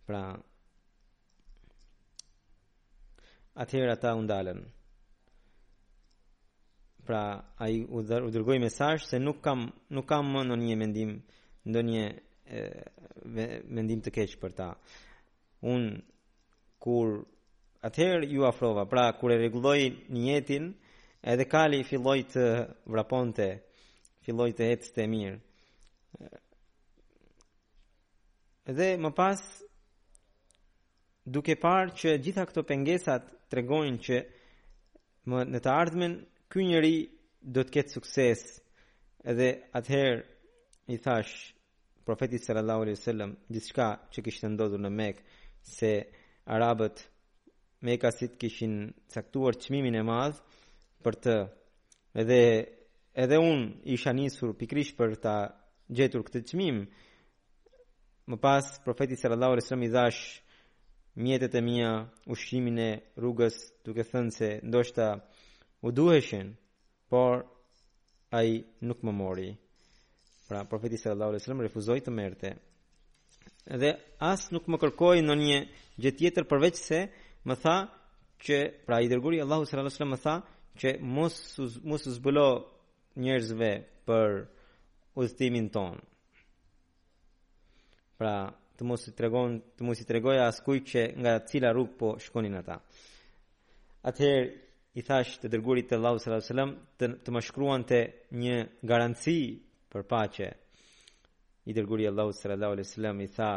Pra, 0.08 0.22
atëherë 3.64 3.92
ata 3.96 4.14
undalen. 4.18 4.60
Pra, 7.06 7.22
a 7.64 7.68
i 7.68 7.78
u 7.88 8.02
dërgoj 8.04 8.58
me 8.60 8.68
se 8.70 9.18
nuk 9.18 9.40
kam, 9.44 9.70
nuk 9.94 10.06
kam 10.08 10.26
më 10.32 10.44
në 10.48 10.56
një 10.64 10.76
mendim, 10.80 11.12
në 11.72 11.80
një 11.90 12.04
e, 12.58 12.62
mendim 13.74 14.00
të 14.02 14.10
keqë 14.16 14.40
për 14.42 14.52
ta. 14.60 14.70
Unë, 15.62 16.00
kur 16.80 17.22
atëherë 17.82 18.26
ju 18.28 18.42
afrova. 18.46 18.86
Pra 18.88 19.10
kur 19.18 19.30
e 19.32 19.36
rregulloi 19.38 19.90
niyetin, 20.12 20.66
edhe 21.32 21.48
kali 21.48 21.82
filloi 21.84 22.22
të 22.28 22.46
vraponte, 22.92 23.46
filloi 24.24 24.52
të 24.54 24.68
ecte 24.74 25.06
mirë. 25.08 25.38
Dhe 28.76 28.88
më 29.02 29.10
pas 29.16 29.40
duke 31.26 31.56
parë 31.62 31.94
që 32.00 32.14
gjitha 32.22 32.44
këto 32.46 32.62
pengesat 32.68 33.26
tregojnë 33.50 34.02
që 34.06 34.18
më 35.30 35.40
në 35.52 35.60
të 35.64 35.70
ardhmen 35.72 36.14
ky 36.52 36.64
njeri 36.68 36.94
do 37.54 37.64
të 37.64 37.74
ketë 37.78 37.94
sukses. 37.96 38.44
Edhe 39.28 39.48
atëherë 39.78 40.20
i 40.94 40.98
thash 41.02 41.50
profetit 42.06 42.44
sallallahu 42.44 42.82
alaihi 42.86 42.98
wasallam 43.00 43.34
diçka 43.52 43.88
që 44.12 44.18
kishte 44.26 44.46
ndodhur 44.50 44.80
në 44.84 44.90
Mekë 45.00 45.22
se 45.74 45.90
arabët 46.50 47.02
me 47.80 47.96
kasit 47.98 48.36
kishin 48.38 48.94
caktuar 49.08 49.52
çmimin 49.60 49.94
e 49.96 50.02
madh 50.02 50.36
për 51.04 51.14
të 51.24 51.34
edhe 52.22 52.40
edhe 53.24 53.38
un 53.40 53.62
isha 53.84 54.12
nisur 54.12 54.52
pikrisht 54.60 54.98
për 55.00 55.14
ta 55.24 55.36
gjetur 55.88 56.20
këtë 56.26 56.42
çmim 56.50 56.82
më 58.28 58.36
pas 58.44 58.66
profeti 58.84 59.16
sallallahu 59.16 59.52
alaihi 59.56 59.64
wasallam 59.64 59.86
i 59.88 59.92
dhash 59.96 60.20
mjetet 61.16 61.54
e 61.56 61.60
mia 61.64 61.92
ushqimin 62.32 62.76
e 62.88 62.90
rrugës 63.20 63.56
duke 63.84 64.04
thënë 64.10 64.32
se 64.38 64.48
ndoshta 64.68 65.06
u 65.86 65.94
duheshin 65.96 66.48
por 67.10 67.44
ai 68.38 68.50
nuk 68.88 68.98
më 69.06 69.12
mori 69.22 69.50
pra 70.48 70.64
profeti 70.70 71.00
sallallahu 71.00 71.30
alaihi 71.32 71.42
wasallam 71.42 71.64
refuzoi 71.66 72.00
të 72.04 72.10
merrte 72.20 72.48
dhe 73.80 73.90
as 74.32 74.42
nuk 74.52 74.64
më 74.68 74.76
kërkoi 74.82 75.18
ndonjë 75.24 75.58
gjë 76.02 76.12
tjetër 76.20 76.44
përveç 76.52 76.76
se 76.88 76.98
më 77.48 77.54
tha 77.62 77.76
që 78.44 78.58
pra 78.86 78.96
i 79.04 79.08
dërguri 79.08 79.40
Allahu 79.40 79.64
sallallahu 79.64 79.86
alaihi 79.86 79.96
wasallam 79.96 80.16
më 80.16 80.24
tha 80.26 80.36
që 80.80 80.88
mos 81.16 81.34
mos 81.88 82.02
zbulo 82.16 82.48
njerëzve 83.22 83.70
për 84.08 84.28
udhëtimin 85.20 85.66
ton. 85.74 85.94
Pra, 88.20 88.34
të 88.78 88.86
mos 88.88 89.02
i 89.08 89.12
tregon, 89.18 89.50
të 89.76 89.80
mos 89.86 89.98
i 90.00 90.04
tregoj 90.08 90.36
askujt 90.44 90.84
që 90.92 91.02
nga 91.20 91.32
cila 91.48 91.70
rrugë 91.72 91.96
po 92.00 92.08
shkonin 92.24 92.56
ata. 92.60 92.76
Atëherë 94.08 94.50
i 95.00 95.04
thash 95.08 95.30
të 95.40 95.46
dërguarit 95.52 95.86
të 95.90 95.96
Allahu 95.98 96.18
sallallahu 96.18 96.40
alaihi 96.40 96.52
wasallam 96.52 96.72
të, 96.98 97.04
të 97.24 97.28
më 97.34 97.40
shkruan 97.48 97.82
të 97.88 98.00
një 98.42 98.56
garanci 98.88 99.36
për 99.92 100.02
paqe. 100.12 100.48
I 101.68 101.76
dërguari 101.76 102.06
Allahu 102.08 102.32
sallallahu 102.40 102.72
alaihi 102.78 102.88
wasallam 102.88 103.18
i 103.20 103.28
tha 103.36 103.50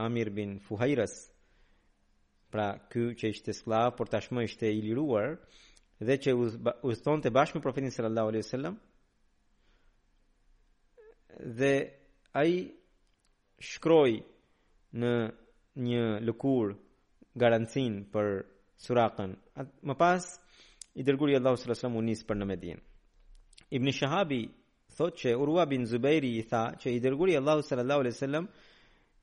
Amir 0.00 0.28
bin 0.36 0.50
Fuhairas 0.66 1.31
pra 2.52 2.72
ky 2.92 3.02
që 3.18 3.30
ishte 3.32 3.52
sklav 3.56 3.94
por 3.96 4.10
tashmë 4.12 4.42
ishte 4.46 4.68
i 4.74 4.82
liruar 4.84 5.30
dhe 6.06 6.18
që 6.24 6.34
udhëtonte 6.36 7.32
bashkë 7.36 7.56
me 7.58 7.64
profetin 7.64 7.94
sallallahu 7.94 8.30
alaihi 8.32 8.44
wasallam 8.46 8.76
dhe 11.60 11.72
ai 12.42 12.52
shkroi 13.72 14.18
në 15.02 15.12
një 15.86 16.04
lëkur 16.28 16.68
garancin 17.42 17.94
për 18.14 18.26
surakën. 18.84 19.30
më 19.88 19.94
pas, 20.02 20.22
i 21.00 21.02
dërguri 21.06 21.36
Allahu 21.38 21.56
s.a.s. 21.60 21.82
u 21.98 22.02
nisë 22.08 22.26
për 22.28 22.36
në 22.38 22.46
medin. 22.52 22.78
Ibn 23.78 23.88
Shahabi 23.98 24.42
thot 24.96 25.12
që 25.20 25.28
Urua 25.42 25.64
bin 25.70 25.82
Zubejri 25.90 26.30
i 26.38 26.42
tha 26.50 26.62
që 26.80 26.86
i 26.98 27.00
dërguri 27.04 27.32
Allahu 27.38 27.60
s.a.s. 27.64 28.42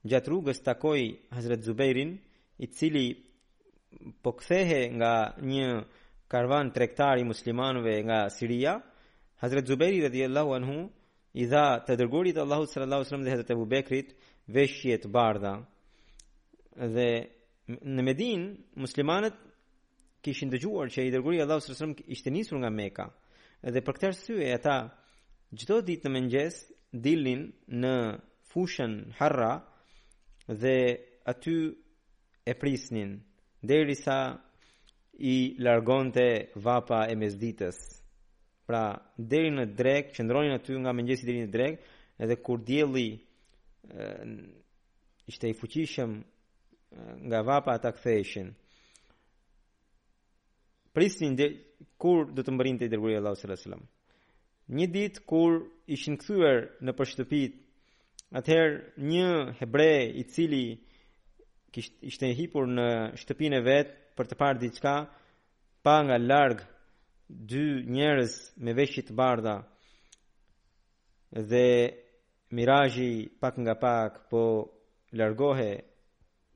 gjatë 0.09 0.27
rrugës 0.31 0.59
takoj 0.69 1.01
Hazret 1.37 1.61
Zubejrin 1.67 2.11
i 2.61 2.67
cili 2.67 3.15
po 4.23 4.31
kthehe 4.37 4.89
nga 4.93 5.13
një 5.41 5.69
karvan 6.29 6.71
tregtar 6.75 7.17
i 7.19 7.23
muslimanëve 7.25 7.97
nga 8.03 8.19
Siria, 8.29 8.77
Hazrat 9.39 9.67
Zubairi 9.67 10.01
radhiyallahu 10.03 10.51
anhu 10.59 10.77
i 11.39 11.45
dha 11.47 11.65
të 11.87 11.95
dërgurit 12.01 12.37
Allahu 12.37 12.67
sallallahu 12.67 12.99
alaihi 12.99 13.07
wasallam 13.07 13.25
dhe 13.27 13.33
Hazrat 13.35 13.51
Abu 13.55 13.65
Bekrit 13.65 14.09
veshje 14.47 14.97
të 15.01 15.07
bardha. 15.09 15.53
Dhe 16.95 17.09
në 17.95 18.01
Medinë 18.07 18.47
muslimanët 18.83 19.37
kishin 20.25 20.51
dëgjuar 20.51 20.91
që 20.91 21.07
i 21.07 21.13
dërguri 21.15 21.39
Allahu 21.41 21.63
sallallahu 21.63 21.95
alaihi 21.95 22.03
wasallam 22.03 22.15
ishte 22.17 22.33
nisur 22.35 22.57
nga 22.59 22.69
Mekka. 22.69 23.05
Dhe 23.73 23.81
për 23.85 23.93
këtë 23.95 24.07
arsye 24.09 24.53
ata 24.57 24.77
çdo 25.59 25.79
ditë 25.87 26.07
në 26.07 26.11
mëngjes 26.17 26.55
dilnin 27.05 27.41
në 27.81 27.95
fushën 28.51 28.93
Harra 29.19 29.53
dhe 30.61 30.75
aty 31.31 31.55
e 32.43 32.55
prisnin 32.55 33.19
deri 33.63 33.95
sa 33.95 34.37
i 35.11 35.55
largonte 35.59 36.49
vapa 36.55 37.07
e 37.09 37.15
mesditës. 37.19 37.77
Pra 38.67 38.95
deri 39.17 39.49
në 39.51 39.65
drek, 39.75 40.13
qëndronin 40.15 40.53
aty 40.55 40.77
nga 40.79 40.93
mëngjesi 40.95 41.25
deri 41.27 41.41
në 41.45 41.51
drek, 41.53 41.79
edhe 42.21 42.35
kur 42.43 42.59
dielli 42.63 43.09
ishte 45.29 45.49
i 45.49 45.55
fuqishëm 45.57 46.11
nga 47.29 47.39
vapa 47.45 47.71
ata 47.75 47.91
ktheheshin. 47.95 48.53
Prisnin 50.93 51.35
de 51.37 51.47
kur 51.99 52.25
do 52.33 52.41
të 52.43 52.53
mbërinte 52.53 52.85
i 52.85 52.89
dërguari 52.91 53.17
Allahu 53.19 53.39
subhanahu 53.39 53.75
wa 53.81 53.97
Një 54.75 54.87
dit 54.93 55.19
kur 55.25 55.51
ishin 55.87 56.17
kthyer 56.21 56.57
në 56.85 56.91
përshëtëpit, 56.97 57.53
atëherë 58.37 58.93
një 59.09 59.29
hebrej 59.59 60.03
i 60.21 60.23
cili 60.33 60.63
ishte 61.77 62.25
i 62.29 62.35
hipur 62.35 62.67
në 62.67 62.85
shtëpinë 63.21 63.59
e 63.59 63.63
vet 63.65 63.91
për 64.17 64.27
të 64.29 64.37
parë 64.39 64.59
diçka 64.61 64.93
pa 65.85 65.95
nga 66.03 66.17
larg 66.17 66.61
dy 67.29 67.61
njerëz 67.93 68.33
me 68.65 68.73
veshje 68.73 69.03
të 69.07 69.15
bardha 69.19 69.57
dhe 71.51 71.65
mirazhi 72.57 73.11
pak 73.41 73.55
nga 73.61 73.75
pak 73.83 74.11
po 74.29 74.41
largohe 75.19 75.71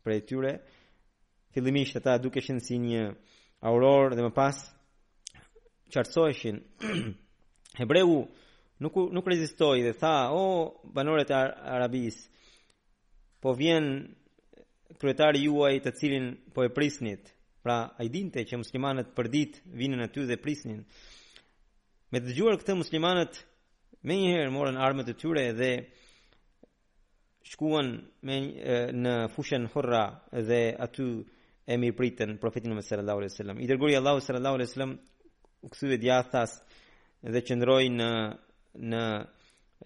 prej 0.03 0.21
tyre 0.27 0.53
fillimisht 1.53 1.95
ata 2.01 2.17
dukeshin 2.23 2.59
si 2.65 2.75
një 2.81 3.03
auror 3.67 4.15
dhe 4.15 4.23
më 4.25 4.33
pas 4.35 4.55
qartësoheshin 5.93 6.57
hebreu 7.81 8.13
nuk 8.81 8.95
nuk 9.13 9.29
rezistoi 9.31 9.83
dhe 9.85 9.93
tha 9.99 10.15
o 10.33 10.43
banorët 10.95 11.29
e 11.31 11.35
arabis 11.75 12.15
po 13.41 13.53
vjen 13.59 13.87
kryetari 14.99 15.43
juaj 15.45 15.79
të 15.83 15.91
cilin 15.97 16.25
po 16.53 16.63
e 16.65 16.69
prisnit. 16.73 17.31
Pra, 17.63 17.89
a 17.97 18.03
i 18.03 18.09
dinte 18.11 18.43
që 18.43 18.57
muslimanët 18.59 19.13
për 19.15 19.27
ditë 19.31 19.61
vinën 19.79 20.01
aty 20.05 20.25
dhe 20.27 20.37
prisnin. 20.41 20.81
Me 22.11 22.19
të 22.21 22.35
këtë 22.59 22.75
muslimanët 22.75 23.37
me 24.03 24.17
njëherë 24.19 24.51
morën 24.51 24.77
armët 24.77 25.07
e 25.13 25.15
tyre 25.17 25.45
dhe 25.59 25.71
shkuan 27.53 27.89
me, 28.21 28.37
në 29.03 29.13
fushën 29.35 29.69
hurra 29.73 30.03
dhe 30.47 30.61
aty 30.85 31.07
e 31.71 31.77
mirë 31.79 31.95
pritën 31.99 32.37
profetin 32.41 32.71
me 32.71 32.81
mesel 32.81 32.99
Allahu 32.99 33.23
a.s. 33.25 33.39
I 33.63 33.67
dërguri 33.69 33.95
Allahu 33.97 34.19
sallallahu 34.25 34.61
a.s. 34.61 34.75
u 35.63 35.67
kësu 35.71 35.87
dhe 35.89 35.97
djathas 36.03 36.51
dhe 37.31 37.39
qëndroj 37.47 37.85
në, 37.95 38.11
në 38.91 39.03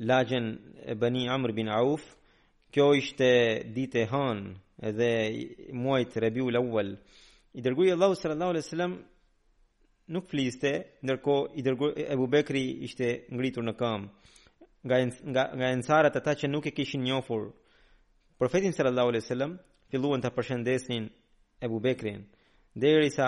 lagjen 0.10 0.48
e 0.82 0.94
bëni 1.02 1.28
Amr 1.36 1.54
bin 1.58 1.70
Auf, 1.70 2.02
kjo 2.74 2.94
ishte 2.98 3.32
dite 3.76 4.06
hanë 4.12 4.56
edhe 4.82 5.58
muajt 5.74 6.16
Rabiul 6.18 6.56
Awwal. 6.56 6.96
I 7.58 7.62
dërgoi 7.66 7.92
Allahu 7.96 8.16
sallallahu 8.16 8.50
alaihi 8.54 8.66
wasallam 8.66 8.94
nuk 10.14 10.28
fliste, 10.30 10.72
ndërko 11.04 11.36
i 11.58 11.62
dërgu, 11.66 11.88
Ebu 12.14 12.28
Bekri 12.32 12.64
ishte 12.86 13.26
ngritur 13.32 13.66
në 13.66 13.74
kam, 13.80 14.06
nga, 14.86 14.98
nga, 15.04 15.50
nga 15.58 15.72
ensarat 15.74 16.16
ata 16.16 16.34
që 16.44 16.48
nuk 16.52 16.66
e 16.70 16.76
kishin 16.76 17.04
njofur. 17.04 17.50
Profetin 18.38 18.72
sallallahu 18.76 19.10
alaihi 19.14 19.26
wasallam 19.26 19.58
filluan 19.90 20.22
të 20.22 20.30
përshëndesin 20.36 21.10
Ebu 21.64 21.80
Bekrin, 21.82 22.28
derisa 22.78 23.28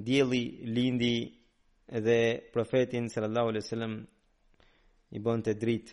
dielli 0.00 0.40
djeli 0.40 0.72
lindi 0.74 1.16
dhe 2.06 2.48
profetin 2.54 3.08
sallallahu 3.12 3.48
alaihi 3.52 3.64
wasallam 3.66 4.00
i 5.10 5.18
bënd 5.20 5.44
drit 5.52 5.60
dritë. 5.60 5.92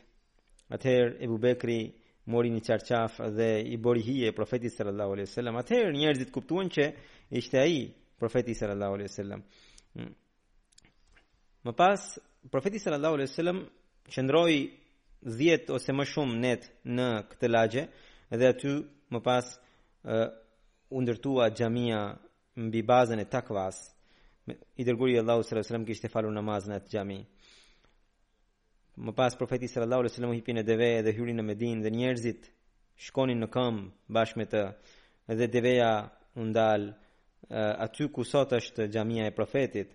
Atëherë 0.71 1.11
Ebu 1.25 1.37
Bekri 1.39 1.77
mori 2.27 2.51
një 2.51 2.61
çarçaf 2.67 3.19
dhe 3.31 3.51
i 3.71 3.77
bori 3.83 4.01
hije 4.03 4.31
profetit 4.35 4.73
sallallahu 4.75 5.11
alaihi 5.15 5.27
wasallam 5.29 5.55
atëherë 5.61 5.95
njerëzit 5.95 6.31
kuptuan 6.35 6.67
që 6.75 6.83
ishte 7.39 7.57
ai 7.59 7.77
profeti 8.19 8.53
sallallahu 8.59 8.93
alaihi 8.97 9.11
wasallam 9.11 9.41
mm. 9.95 10.13
më 11.65 11.71
pas 11.81 12.01
profeti 12.51 12.79
sallallahu 12.83 13.15
alaihi 13.15 13.29
wasallam 13.31 13.59
qëndroi 14.13 14.57
10 15.23 15.71
ose 15.77 15.89
më 15.97 16.03
shumë 16.13 16.37
net 16.45 16.63
në 16.97 17.07
këtë 17.31 17.47
lagje 17.55 17.83
dhe 18.39 18.45
aty 18.53 18.73
më 19.11 19.19
pas 19.27 19.45
u 20.95 20.97
ndërtua 21.03 21.45
xhamia 21.57 22.01
mbi 22.65 22.81
bazën 22.91 23.23
e 23.23 23.27
takvas 23.35 23.77
i 24.75 24.81
dërguari 24.85 25.13
sallallahu 25.15 25.43
alaihi 25.51 25.63
wasallam 25.63 25.85
kishte 25.87 26.07
falur 26.15 26.33
namazin 26.37 26.69
në 26.75 26.81
atë 26.81 26.91
xhami 26.93 27.19
më 29.05 29.12
pas 29.17 29.36
profeti 29.38 29.67
sallallahu 29.67 29.99
alaihi 30.01 30.13
wasallam 30.13 30.33
hipin 30.36 30.57
e 30.57 30.63
deve 30.63 30.89
dhe 31.05 31.12
hyrin 31.17 31.38
në 31.39 31.43
Medinë 31.49 31.83
dhe 31.86 31.91
njerëzit 31.97 32.41
shkonin 33.07 33.39
në 33.43 33.47
këmbë 33.53 33.89
bashkë 34.15 34.39
me 34.41 34.45
të 34.51 34.62
dhe 35.38 35.47
deveja 35.55 35.91
u 36.39 36.45
ndal 36.49 36.81
aty 37.86 38.03
ku 38.13 38.23
sot 38.25 38.49
është 38.57 38.88
xhamia 38.93 39.23
e 39.27 39.36
profetit. 39.39 39.89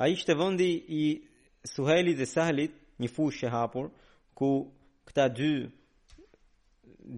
Ai 0.00 0.10
ishte 0.12 0.32
vendi 0.38 0.70
i 1.02 1.04
Suhelit 1.74 2.16
dhe 2.20 2.26
Sahlit, 2.28 2.74
një 3.00 3.08
fushë 3.16 3.46
e 3.48 3.50
hapur 3.56 3.86
ku 4.38 4.48
këta 5.08 5.24
dy 5.38 5.52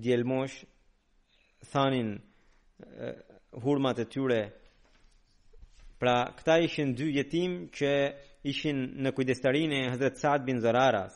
djelmosh 0.02 0.56
thanin 1.72 2.08
hurmat 3.64 3.98
e 3.98 4.06
tyre 4.14 4.40
pra 6.00 6.16
këta 6.38 6.54
ishin 6.68 6.90
dy 6.98 7.06
jetim 7.18 7.52
që 7.76 7.92
ishin 8.46 8.80
në 9.02 9.10
kujdestarin 9.16 9.72
e 9.74 9.80
Hz. 9.94 10.12
Sad 10.22 10.44
bin 10.46 10.60
Zararas. 10.62 11.14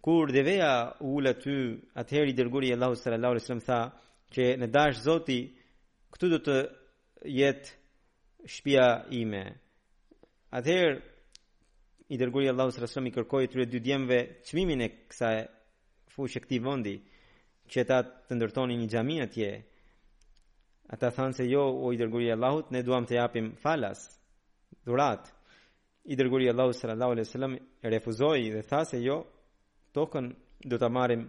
Kur 0.00 0.30
dhe 0.32 0.42
veja 0.46 0.72
u 1.04 1.14
ullë 1.18 1.32
aty, 1.36 1.56
atëheri 2.02 2.36
dërguri 2.38 2.70
e 2.70 2.76
Allahu 2.76 2.96
s.a. 2.96 3.56
tha, 3.68 3.80
që 4.34 4.42
në 4.62 4.68
dash 4.74 5.02
zoti, 5.08 5.40
këtu 6.14 6.28
do 6.32 6.38
të 6.46 6.56
jetë 7.40 7.72
shpia 8.54 8.86
ime. 9.20 9.42
Atëherë, 10.56 11.00
i 12.10 12.16
dërguri 12.18 12.46
e 12.48 12.52
Allahu 12.54 12.72
s.a. 12.74 13.02
i 13.06 13.12
kërkojë 13.14 13.50
të 13.50 13.56
rrët 13.58 13.74
dy 13.74 13.80
djemve 13.84 14.18
qmimin 14.48 14.80
e 14.86 14.90
kësa 15.10 15.28
e 15.42 15.42
fushë 16.14 16.38
e 16.40 16.44
këti 16.46 16.58
vondi, 16.64 16.96
që 17.70 17.80
ta 17.86 17.98
të 18.26 18.32
ndërtoni 18.38 18.78
një 18.80 18.88
gjami 18.94 19.18
atje. 19.26 19.50
Ata 20.94 21.12
thanë 21.16 21.36
se 21.38 21.44
jo, 21.52 21.62
o 21.84 21.92
i 21.92 22.00
dërguri 22.00 22.32
e 22.32 22.38
ne 22.74 22.80
duham 22.82 23.04
të 23.06 23.18
japim 23.20 23.52
falas, 23.62 24.00
duratë 24.86 25.36
i 26.04 26.14
dërguri 26.16 26.48
Allahu 26.50 26.72
sallallahu 26.72 27.10
alaihi 27.12 27.26
wasallam 27.28 27.56
refuzoi 27.82 28.50
dhe 28.54 28.62
tha 28.70 28.80
se 28.90 28.98
jo 29.06 29.16
tokën 29.94 30.26
do 30.70 30.76
ta 30.78 30.88
marrim 30.88 31.22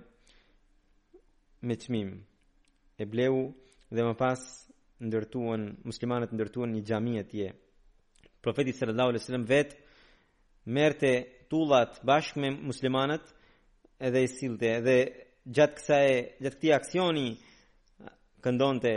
me 1.68 1.76
çmim 1.82 2.10
e 3.02 3.06
bleu 3.12 3.38
dhe 3.96 4.02
më 4.08 4.14
pas 4.24 4.42
ndërtuan 5.08 5.62
muslimanët 5.90 6.32
ndërtuan 6.38 6.70
një 6.76 6.82
xhami 6.90 7.14
atje 7.24 7.48
profeti 8.44 8.72
sallallahu 8.80 9.10
alaihi 9.12 9.22
wasallam 9.24 9.48
vet 9.56 9.70
merrte 10.76 11.14
tullat 11.52 11.92
bashkë 12.10 12.40
me 12.42 12.50
muslimanët 12.70 13.26
edhe 14.08 14.20
i 14.24 14.30
sillte 14.38 14.68
edhe 14.80 14.98
gjatë 15.56 15.76
kësaj 15.78 16.08
gjatë 16.44 16.56
këtij 16.58 16.72
aksioni 16.80 17.28
këndonte 18.44 18.94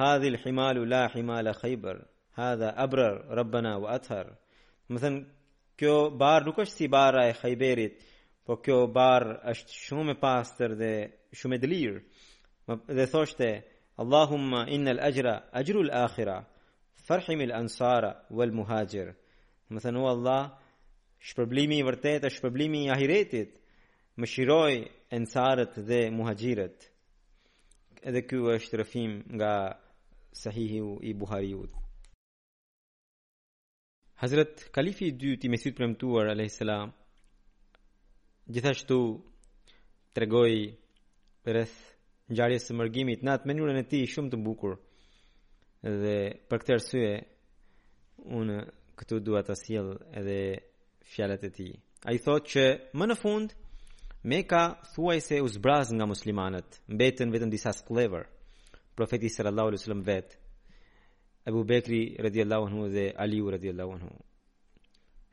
hadhil 0.00 0.36
himalu 0.44 0.82
la 0.94 1.02
himala 1.14 1.52
khaybar 1.62 1.96
hadha 2.40 2.68
abrar 2.84 3.14
rabbana 3.38 3.72
wa 3.82 3.88
athar 3.98 4.26
më 4.92 4.98
thënë, 5.02 5.22
kjo 5.78 5.94
barë 6.20 6.46
nuk 6.46 6.58
është 6.62 6.74
si 6.78 6.86
bara 6.94 7.22
e 7.30 7.34
khajberit 7.40 7.94
po 8.46 8.52
kjo 8.64 8.78
barë 8.96 9.32
është 9.52 9.74
shumë 9.84 10.12
e 10.14 10.18
pastër 10.24 10.70
dhe 10.80 10.90
shumë 11.38 11.56
e 11.56 11.62
dëlirë. 11.64 12.00
Dhe 12.96 13.04
thoshte, 13.12 13.48
Allahumma 14.02 14.60
innal 14.76 14.98
ajra 15.08 15.34
ajrul 15.60 15.88
akhira 16.04 16.38
farhim 17.06 17.40
al 17.46 17.52
ansara 17.62 18.10
wal 18.36 18.52
muhajir 18.58 19.08
më 19.72 19.78
thënë, 19.84 20.00
o 20.04 20.10
Allah 20.14 20.44
shpërblimi 21.28 21.76
i 21.80 21.86
vërtet 21.88 22.26
është 22.28 22.38
shpërblimi 22.42 22.80
i 22.86 22.90
ahiretit 22.94 23.50
më 24.20 24.26
shiroj 24.32 24.74
ansarët 25.16 25.74
dhe 25.88 26.00
muhajirët 26.18 26.78
edhe 28.08 28.20
ky 28.28 28.36
është 28.58 28.74
rëfim 28.84 29.12
nga 29.36 29.54
sahihi 30.42 30.82
i 31.10 31.16
Buhariut 31.20 31.72
Hazrat 34.16 34.70
Kalifi 34.72 35.10
i 35.10 35.12
dytë 35.12 35.44
i 35.44 35.50
Mesit 35.52 35.74
premtuar 35.76 36.30
alayhis 36.32 36.54
salam 36.62 36.92
gjithashtu 38.48 38.96
tregoi 40.16 40.62
për 41.44 41.58
ngjarjes 42.32 42.64
së 42.70 42.76
mërgimit 42.78 43.26
në 43.26 43.34
atë 43.36 43.50
mënyrën 43.50 43.80
e 43.82 43.86
tij 43.90 44.06
shumë 44.14 44.32
të 44.34 44.40
bukur 44.46 44.78
dhe 46.00 46.14
për 46.48 46.62
këtë 46.62 46.74
arsye 46.78 47.10
unë 48.40 48.56
këtu 49.02 49.20
dua 49.28 49.44
ta 49.50 49.58
sjell 49.60 49.92
edhe 50.22 50.38
fjalët 51.12 51.44
e 51.44 51.52
tij. 51.58 51.74
Ai 52.08 52.16
thotë 52.24 52.50
që 52.54 52.64
më 53.00 53.10
në 53.10 53.18
fund 53.20 53.52
me 54.32 54.40
ka 54.52 54.64
thuaj 54.94 55.20
se 55.28 55.42
u 55.44 55.52
zbraz 55.58 55.92
nga 55.94 56.08
muslimanët, 56.14 56.80
mbetën 56.96 57.28
vetëm 57.34 57.52
disa 57.52 57.74
sklever. 57.76 58.24
Profeti 58.96 59.28
sallallahu 59.30 59.68
alaihi 59.74 59.82
wasallam 59.84 60.04
vetë 60.08 60.45
Ebu 61.48 61.64
Bekri 61.68 62.16
radiallahu 62.18 62.62
anhu 62.66 62.88
dhe 62.92 63.14
Aliu 63.16 63.50
radiallahu 63.54 63.92
anhu. 63.96 64.10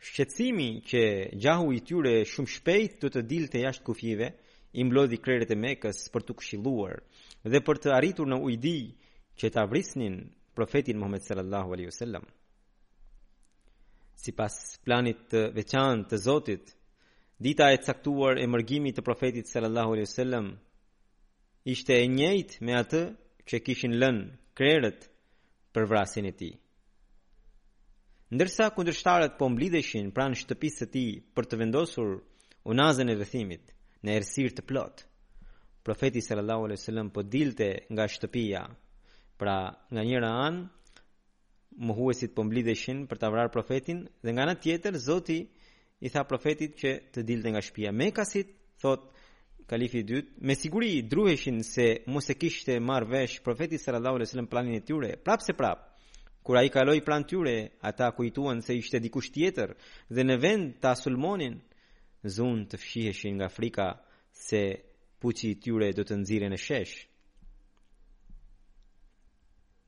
Shqetsimi 0.08 0.70
që 0.90 1.02
gjahu 1.44 1.66
i 1.74 1.80
tyre 1.88 2.14
shumë 2.34 2.52
shpejt 2.56 2.98
të 3.02 3.10
të 3.16 3.22
dilë 3.32 3.50
të 3.54 3.62
jashtë 3.64 3.86
kufjive, 3.88 4.28
imblodhi 4.84 5.18
kreret 5.26 5.50
e 5.50 5.58
mekës 5.64 6.04
për 6.14 6.26
të 6.28 6.36
këshiluar 6.42 7.00
dhe 7.52 7.60
për 7.66 7.80
të 7.86 7.92
arritur 7.98 8.30
në 8.30 8.38
ujdi 8.48 8.76
që 9.42 9.50
ta 9.56 9.64
vrisnin 9.72 10.20
profetin 10.58 11.00
Muhammed 11.02 11.26
sallallahu 11.26 11.74
alaihi 11.74 11.90
wasallam. 11.90 12.28
Sipas 14.24 14.60
planit 14.86 15.24
të 15.32 15.42
veçantë 15.58 16.10
të 16.14 16.20
Zotit, 16.28 16.76
dita 17.48 17.72
e 17.74 17.80
caktuar 17.88 18.36
e 18.38 18.46
mërgimit 18.54 19.00
të 19.00 19.06
profetit 19.10 19.50
sallallahu 19.50 19.96
alaihi 19.96 20.10
wasallam 20.12 20.52
ishte 21.74 21.98
e 21.98 22.06
njëjtë 22.20 22.62
me 22.68 22.78
atë 22.84 23.02
që 23.50 23.62
kishin 23.66 23.98
lënë 24.04 24.30
krerët 24.58 25.10
për 25.74 25.88
vrasin 25.90 26.26
e 26.30 26.34
ti. 26.38 26.50
Ndërsa 28.34 28.70
kundërshtarët 28.74 29.36
po 29.38 29.50
mblidheshin 29.54 30.12
pranë 30.16 30.40
shtëpisë 30.42 30.82
së 30.84 30.88
tij 30.94 31.10
për 31.38 31.48
të 31.50 31.60
vendosur 31.64 32.14
unazën 32.74 33.10
e 33.10 33.16
rrethimit 33.18 33.74
në 34.06 34.16
errësirë 34.20 34.56
të 34.60 34.66
plot. 34.70 35.04
Profeti 35.86 36.22
sallallahu 36.24 36.68
alajhi 36.68 36.82
wasallam 36.82 37.10
po 37.16 37.26
dilte 37.36 37.68
nga 37.94 38.06
shtëpia. 38.16 38.64
Pra, 39.42 39.58
nga 39.92 40.02
njëra 40.06 40.30
anë 40.48 41.82
mohuesit 41.90 42.34
po 42.38 42.46
mblidheshin 42.48 43.06
për 43.10 43.18
ta 43.22 43.30
vrarë 43.34 43.52
profetin 43.56 44.04
dhe 44.24 44.32
nga 44.34 44.44
ana 44.46 44.56
tjetër 44.64 44.98
Zoti 45.08 45.40
i 46.06 46.10
tha 46.14 46.24
profetit 46.30 46.78
që 46.82 46.90
të 47.14 47.26
dilte 47.30 47.50
nga 47.54 47.62
shtëpia. 47.66 47.92
Mekasit 47.92 48.54
thotë 48.84 49.23
kalifi 49.68 50.04
i 50.04 50.08
dytë, 50.08 50.34
me 50.46 50.56
siguri 50.58 51.02
druheshin 51.08 51.62
se 51.64 51.86
mos 52.12 52.28
e 52.30 52.36
kishte 52.38 52.78
marrë 52.84 53.10
vesh 53.14 53.38
profeti 53.46 53.78
sallallahu 53.80 54.20
alajhi 54.22 54.48
planin 54.50 54.80
e 54.80 54.86
tyre, 54.86 55.16
prapse 55.18 55.54
prap. 55.58 55.90
Kur 56.44 56.58
ai 56.60 56.70
kaloi 56.70 57.02
pran 57.04 57.24
tyre, 57.24 57.70
ata 57.82 58.10
kujtuan 58.12 58.62
se 58.62 58.76
ishte 58.76 59.00
dikush 59.00 59.30
tjetër 59.32 59.76
dhe 60.12 60.24
në 60.26 60.36
vend 60.44 60.74
ta 60.82 60.94
sulmonin, 61.00 61.56
zun 62.36 62.66
të 62.68 62.78
fshiheshin 62.82 63.38
nga 63.40 63.48
frika 63.50 63.88
se 64.32 64.62
puçi 65.24 65.54
i 65.54 65.60
tyre 65.64 65.92
do 65.96 66.04
të 66.04 66.14
nxirren 66.22 66.52
në 66.52 66.60
shesh. 66.66 66.96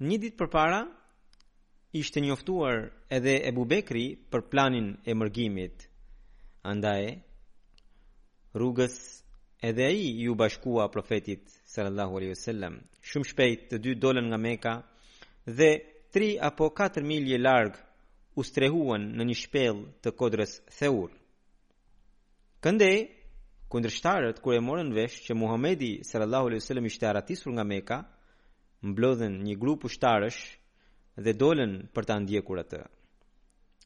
Një 0.08 0.18
ditë 0.24 0.40
përpara 0.40 0.82
ishte 1.96 2.24
njoftuar 2.24 2.86
edhe 3.16 3.36
Ebu 3.50 3.64
Bekri 3.68 4.06
për 4.32 4.42
planin 4.52 4.94
e 5.04 5.12
mërgimit. 5.16 5.88
Andaj, 6.68 7.04
rrugës 8.56 8.96
edhe 9.68 9.84
ai 9.84 10.26
ju 10.26 10.34
bashkua 10.36 10.88
profetit 10.94 11.42
sallallahu 11.74 12.16
alaihi 12.18 12.34
wasallam. 12.36 12.74
Shumë 13.10 13.28
shpejt 13.32 13.64
të 13.72 13.78
dy 13.84 13.92
dolën 14.04 14.28
nga 14.30 14.38
Mekka 14.46 14.74
dhe 15.58 15.70
3 16.18 16.30
apo 16.50 16.66
4 16.80 17.02
milje 17.12 17.38
larg 17.46 17.74
u 18.36 18.42
strehuan 18.50 19.04
në 19.18 19.24
një 19.30 19.36
shpellë 19.44 19.86
të 20.04 20.10
kodrës 20.20 20.54
Theur. 20.78 21.10
Kënde, 22.64 22.92
kundrështarët, 23.72 24.38
kër 24.44 24.56
e 24.60 24.66
morën 24.70 24.92
vesh 24.98 25.18
që 25.26 25.34
Muhamedi 25.42 25.92
sallallahu 26.10 26.46
alaihi 26.52 26.62
wasallam 26.64 26.88
ishte 26.92 27.06
aratisur 27.10 27.52
nga 27.56 27.66
Mekka, 27.74 27.98
mblodhen 28.92 29.34
një 29.46 29.56
grup 29.62 29.86
ushtarësh 29.90 30.42
dhe 31.26 31.34
dolën 31.42 31.74
për 31.94 32.04
ta 32.10 32.16
ndjekur 32.22 32.58
atë. 32.66 32.82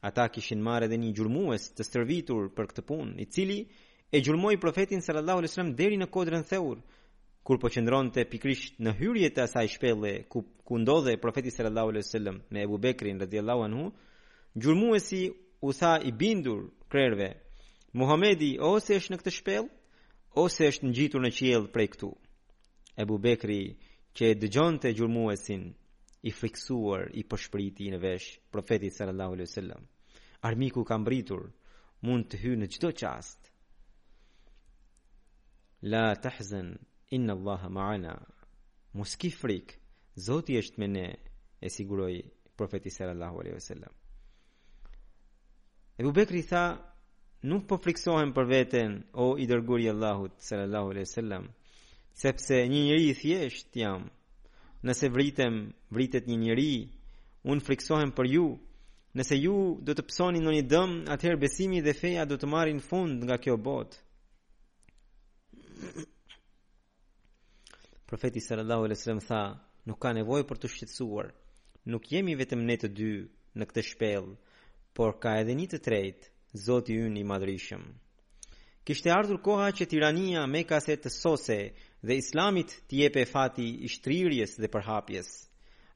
Ata 0.08 0.24
kishin 0.34 0.60
marrë 0.66 0.86
edhe 0.88 0.98
një 1.02 1.10
gjurmues 1.16 1.62
të 1.76 1.82
stërvitur 1.88 2.42
për 2.56 2.64
këtë 2.70 2.82
punë, 2.88 3.12
i 3.24 3.26
cili 3.36 3.58
e 4.12 4.20
gjurmoi 4.20 4.58
profetin 4.58 5.00
sallallahu 5.00 5.38
alajhi 5.38 5.52
wasallam 5.54 5.76
deri 5.78 5.96
në 6.00 6.06
kodrën 6.10 6.42
Theur, 6.50 6.80
kur 7.46 7.58
po 7.62 7.70
qëndronte 7.70 8.24
pikrisht 8.30 8.80
në 8.82 8.90
hyrje 8.98 9.28
të 9.34 9.42
asaj 9.46 9.68
shpelle 9.76 10.10
ku 10.32 10.42
ku 10.66 10.80
ndodhej 10.82 11.20
profeti 11.22 11.52
sallallahu 11.54 11.92
alajhi 11.92 12.06
wasallam 12.08 12.40
me 12.50 12.64
Ebu 12.66 12.78
Bekrin 12.82 13.20
radhiyallahu 13.22 13.62
anhu, 13.68 13.84
gjurmuesi 14.58 15.22
u 15.62 15.70
tha 15.72 15.92
i 16.02 16.12
bindur 16.12 16.64
krerve, 16.90 17.28
Muhamedi 17.94 18.56
ose 18.62 18.98
është 19.00 19.12
në 19.12 19.16
këtë 19.20 19.30
shpellë 19.34 19.70
ose 20.42 20.60
është 20.70 20.86
ngjitur 20.90 21.22
në 21.22 21.30
qiell 21.38 21.64
prej 21.74 21.88
këtu. 21.94 22.10
Ebu 23.02 23.16
Bekri 23.18 23.60
që 24.14 24.30
e 24.32 24.36
dëgjonte 24.42 24.92
gjurmuesin 24.94 25.64
i 26.26 26.30
friksuar 26.34 27.10
i 27.18 27.22
përshpëriti 27.30 27.90
në 27.94 27.98
vesh 28.02 28.28
profeti 28.50 28.90
sallallahu 28.90 29.34
alajhi 29.36 29.50
wasallam. 29.50 29.82
Armiku 30.42 30.82
ka 30.86 30.98
mbritur 30.98 31.46
mund 32.06 32.26
të 32.30 32.42
hyjë 32.44 32.58
në 32.64 32.70
çdo 32.76 32.90
qast 32.94 33.39
La 35.82 36.14
tahzan 36.14 36.76
inna 37.10 37.32
Allaha 37.32 37.68
ma'ana. 37.68 38.14
Mos 38.92 39.16
ki 39.16 39.30
frik, 39.30 39.78
Zoti 40.14 40.58
është 40.60 40.76
me 40.78 40.86
ne, 40.88 41.06
e 41.64 41.70
siguroi 41.72 42.20
profeti 42.56 42.90
sallallahu 42.92 43.40
alaihi 43.40 43.54
wasallam. 43.56 43.92
Ebu 46.00 46.12
Bekri 46.12 46.42
tha, 46.44 46.62
nuk 47.48 47.64
po 47.68 47.78
friksohem 47.80 48.32
për 48.36 48.48
veten, 48.50 48.92
o 49.14 49.38
i 49.40 49.46
dërguri 49.48 49.88
Allahut 49.92 50.36
sallallahu 50.36 50.90
alaihi 50.92 51.06
wasallam, 51.08 51.48
sepse 52.22 52.60
një 52.68 52.82
njeri 52.88 53.08
i 53.14 53.16
thjesht 53.20 53.80
jam. 53.80 54.04
Nëse 54.84 55.08
vritem, 55.12 55.62
vritet 55.96 56.28
një 56.28 56.36
njeri, 56.44 56.74
unë 57.50 57.64
friksohem 57.64 58.12
për 58.12 58.30
ju. 58.34 58.46
Nëse 59.16 59.40
ju 59.44 59.56
do 59.80 59.96
të 59.96 60.04
psoni 60.12 60.44
në 60.44 60.56
një 60.58 60.66
dëm, 60.76 60.94
atëherë 61.16 61.40
besimi 61.46 61.80
dhe 61.80 61.96
feja 62.04 62.28
do 62.28 62.36
të 62.36 62.52
marrin 62.52 62.84
fund 62.90 63.24
nga 63.24 63.40
kjo 63.40 63.56
botë. 63.68 64.02
Profeti 68.06 68.40
sallallahu 68.40 68.80
alaihi 68.84 68.98
wasallam 68.98 69.20
tha, 69.28 69.42
nuk 69.88 70.00
ka 70.04 70.12
nevojë 70.18 70.44
për 70.50 70.56
të 70.62 70.66
shqetësuar. 70.74 71.26
Nuk 71.94 72.02
jemi 72.12 72.34
vetëm 72.40 72.60
ne 72.70 72.76
të 72.82 72.88
dy 72.98 73.10
në 73.60 73.64
këtë 73.72 73.82
shpellë, 73.92 74.34
por 74.98 75.10
ka 75.22 75.30
edhe 75.42 75.52
një 75.60 75.66
të 75.74 75.78
tretë, 75.88 76.24
Zoti 76.66 76.92
ynë 77.08 77.18
i 77.20 77.24
Madhrishëm. 77.30 77.82
Kishte 78.88 79.08
ardhur 79.14 79.38
koha 79.44 79.68
që 79.80 79.84
tirania 79.92 80.40
me 80.50 80.62
kase 80.66 80.94
të 80.98 81.10
sose 81.14 81.56
dhe 82.08 82.14
islamit 82.18 82.74
të 82.90 82.94
jep 83.04 83.14
fati 83.30 83.68
i 83.86 83.88
shtrirjes 83.94 84.56
dhe 84.58 84.70
përhapjes. 84.74 85.28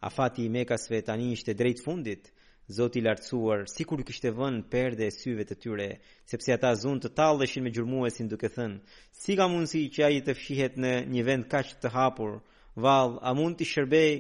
A 0.07 0.09
fati 0.15 0.41
i 0.47 0.53
me 0.57 0.63
kasve 0.69 0.99
tani 1.09 1.29
ishte 1.35 1.57
drejt 1.59 1.79
fundit, 1.89 2.23
Zoti 2.71 2.99
i 3.03 3.05
lartësuar, 3.05 3.67
sikur 3.69 4.01
i 4.01 4.05
kishte 4.09 4.31
vënë 4.33 4.63
perde 4.73 5.05
e 5.05 5.13
syve 5.13 5.45
të 5.45 5.57
tyre, 5.61 5.89
sepse 6.33 6.55
ata 6.55 6.71
zunë 6.81 7.03
të 7.05 7.11
talleshin 7.19 7.65
me 7.67 7.71
gjurmuesin 7.77 8.31
duke 8.33 8.49
thënë: 8.55 8.79
Si 9.13 9.37
ka 9.37 9.49
mundësi 9.53 9.83
që 9.93 10.05
ai 10.07 10.23
të 10.25 10.35
fshihet 10.39 10.79
në 10.81 10.93
një 11.17 11.25
vend 11.27 11.47
kaq 11.53 11.75
të 11.83 11.91
hapur? 11.93 12.39
Vall, 12.87 13.19
a 13.21 13.35
mund 13.37 13.59
të 13.61 13.67
shërbej 13.69 14.15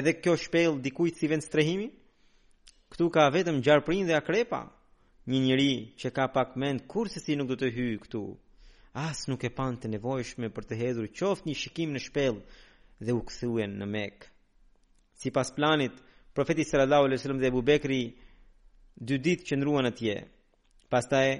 edhe 0.00 0.16
kjo 0.18 0.34
shpellë 0.44 0.82
dikujt 0.88 1.20
si 1.22 1.30
vend 1.30 1.46
strehimi? 1.46 1.86
Ktu 2.90 3.06
ka 3.14 3.28
vetëm 3.34 3.62
gjarprin 3.66 4.02
dhe 4.10 4.18
akrepa, 4.18 4.64
një 5.30 5.44
njëri 5.46 5.70
që 6.00 6.10
ka 6.16 6.26
pak 6.34 6.58
mend 6.58 6.88
kurse 6.90 7.22
si 7.22 7.38
nuk 7.38 7.52
do 7.52 7.56
të 7.62 7.70
hyj 7.76 7.94
këtu. 8.02 8.24
As 9.06 9.22
nuk 9.30 9.44
e 9.46 9.52
pan 9.58 9.76
të 9.78 9.92
nevojshme 9.94 10.50
për 10.56 10.66
të 10.66 10.80
hedhur 10.82 11.06
qoftë 11.20 11.48
një 11.52 11.54
shikim 11.62 11.94
në 11.94 12.02
shpellë 12.02 12.66
dhe 13.06 13.14
u 13.14 13.22
kthyen 13.30 13.78
në 13.78 13.86
Mekë. 13.94 14.32
Sipas 15.22 15.52
planit, 15.56 15.94
profeti 16.36 16.64
sallallahu 16.64 17.04
alaihi 17.04 17.16
wasallam 17.18 17.38
dhe 17.40 17.46
Abu 17.48 17.62
Bekri 17.68 18.02
dy 19.08 19.16
ditë 19.24 19.46
qëndruan 19.48 19.88
atje. 19.88 20.14
Pastaj 20.92 21.30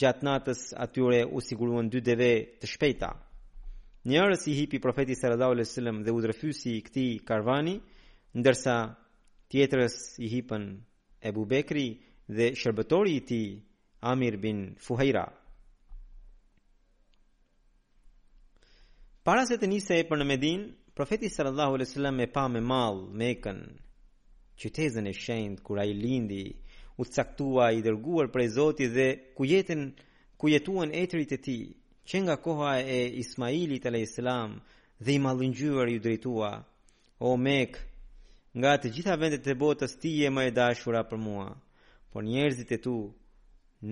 gjatë 0.00 0.24
natës 0.24 0.60
atyre 0.84 1.18
u 1.36 1.42
siguruan 1.44 1.90
dy 1.92 2.00
deve 2.00 2.30
të 2.60 2.66
shpejta. 2.72 3.10
Njërës 4.08 4.46
i 4.48 4.54
hipi 4.56 4.78
profeti 4.80 5.16
sallallahu 5.20 5.52
alaihi 5.58 5.68
wasallam 5.68 5.98
dhe 6.04 6.14
u 6.16 6.20
i 6.72 6.80
këti 6.86 7.06
karvani, 7.28 7.74
ndërsa 8.40 8.76
tjetërës 9.52 9.96
i 10.24 10.28
hipën 10.34 10.64
Ebu 11.30 11.42
Bekri 11.50 11.86
dhe 12.36 12.46
shërbëtori 12.60 13.12
i 13.18 13.24
ti 13.28 13.42
Amir 14.00 14.34
bin 14.38 14.58
Fuhaira. 14.84 15.26
Para 19.24 19.44
se 19.46 19.58
të 19.60 19.66
e 19.98 20.02
për 20.08 20.16
në 20.18 20.24
Medin, 20.30 20.60
profeti 20.96 21.28
sallallahu 21.28 21.72
alaihi 21.76 21.90
wasallam 21.90 22.20
e 22.20 22.26
pa 22.34 22.48
me 22.48 22.60
mall 22.60 22.98
Mekën 23.20 23.60
qytetin 24.60 25.06
e 25.06 25.12
shenjtë 25.24 25.62
kur 25.66 25.78
ai 25.82 25.92
lindi 25.94 26.42
u 27.00 27.04
caktua 27.14 27.68
i 27.76 27.82
dërguar 27.86 28.26
prej 28.34 28.48
Zotit 28.56 28.90
dhe 28.96 29.08
ku 29.36 29.42
jetën 29.52 29.82
ku 30.38 30.46
jetuan 30.54 30.90
etrit 31.02 31.30
e 31.34 31.38
tij 31.46 31.62
që 32.08 32.16
nga 32.24 32.36
koha 32.46 32.72
e 32.80 33.00
Ismailit 33.22 33.84
alayhis 33.88 34.14
salam 34.18 34.50
dhe 35.04 35.12
i 35.16 35.22
mallëngjyer 35.26 35.88
ju 35.94 35.98
drejtua 36.04 36.52
o 37.28 37.36
Mek 37.46 37.72
nga 38.60 38.72
të 38.80 38.86
gjitha 38.96 39.14
vendet 39.20 39.46
e 39.46 39.54
botës 39.62 39.92
ti 40.02 40.10
je 40.20 40.28
më 40.34 40.42
e 40.48 40.54
dashura 40.58 41.02
për 41.10 41.18
mua 41.26 41.48
por 42.10 42.22
njerëzit 42.30 42.70
e 42.76 42.82
tu 42.86 42.96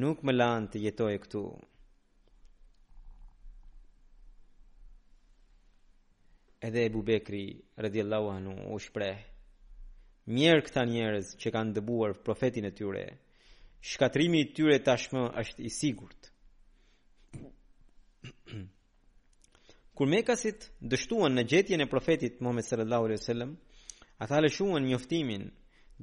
nuk 0.02 0.18
më 0.26 0.32
lanë 0.40 0.68
të 0.72 0.78
jetoj 0.86 1.14
këtu 1.26 1.44
edhe 6.66 6.80
Ebu 6.88 7.00
Bekri 7.08 7.44
radhiyallahu 7.82 8.28
anhu 8.36 8.52
u 8.74 8.82
shpreh 8.86 9.18
mjerë 10.26 10.62
këta 10.66 10.82
njerëz 10.90 11.28
që 11.38 11.48
kanë 11.54 11.70
dëbuar 11.78 12.16
profetin 12.26 12.66
e 12.66 12.72
tyre. 12.74 13.04
Shkatrimi 13.80 14.40
i 14.42 14.48
tyre 14.56 14.78
tashmë 14.82 15.22
është 15.42 15.62
i 15.62 15.70
sigurt. 15.70 16.30
Kur 19.96 20.06
Mekasit 20.10 20.66
dështuan 20.82 21.32
në 21.36 21.42
gjetjen 21.52 21.80
e 21.80 21.88
profetit 21.90 22.40
Muhammed 22.42 22.64
sallallahu 22.66 23.04
alaihi 23.08 23.22
wasallam, 23.22 23.52
ata 24.20 24.40
lëshuan 24.42 24.84
njoftimin 24.90 25.44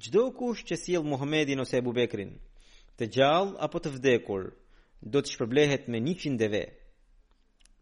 çdo 0.01 0.23
kush 0.37 0.63
që 0.69 0.75
sjell 0.83 1.03
Muhammedin 1.03 1.59
ose 1.61 1.77
Abu 1.77 1.93
Bekrin, 1.93 2.31
të 2.97 3.05
gjallë 3.17 3.57
apo 3.67 3.77
të 3.83 3.89
vdekur, 3.97 4.47
do 5.03 5.19
të 5.21 5.31
shpërblehet 5.35 5.87
me 5.91 5.97
100 6.01 6.37
deve. 6.41 6.63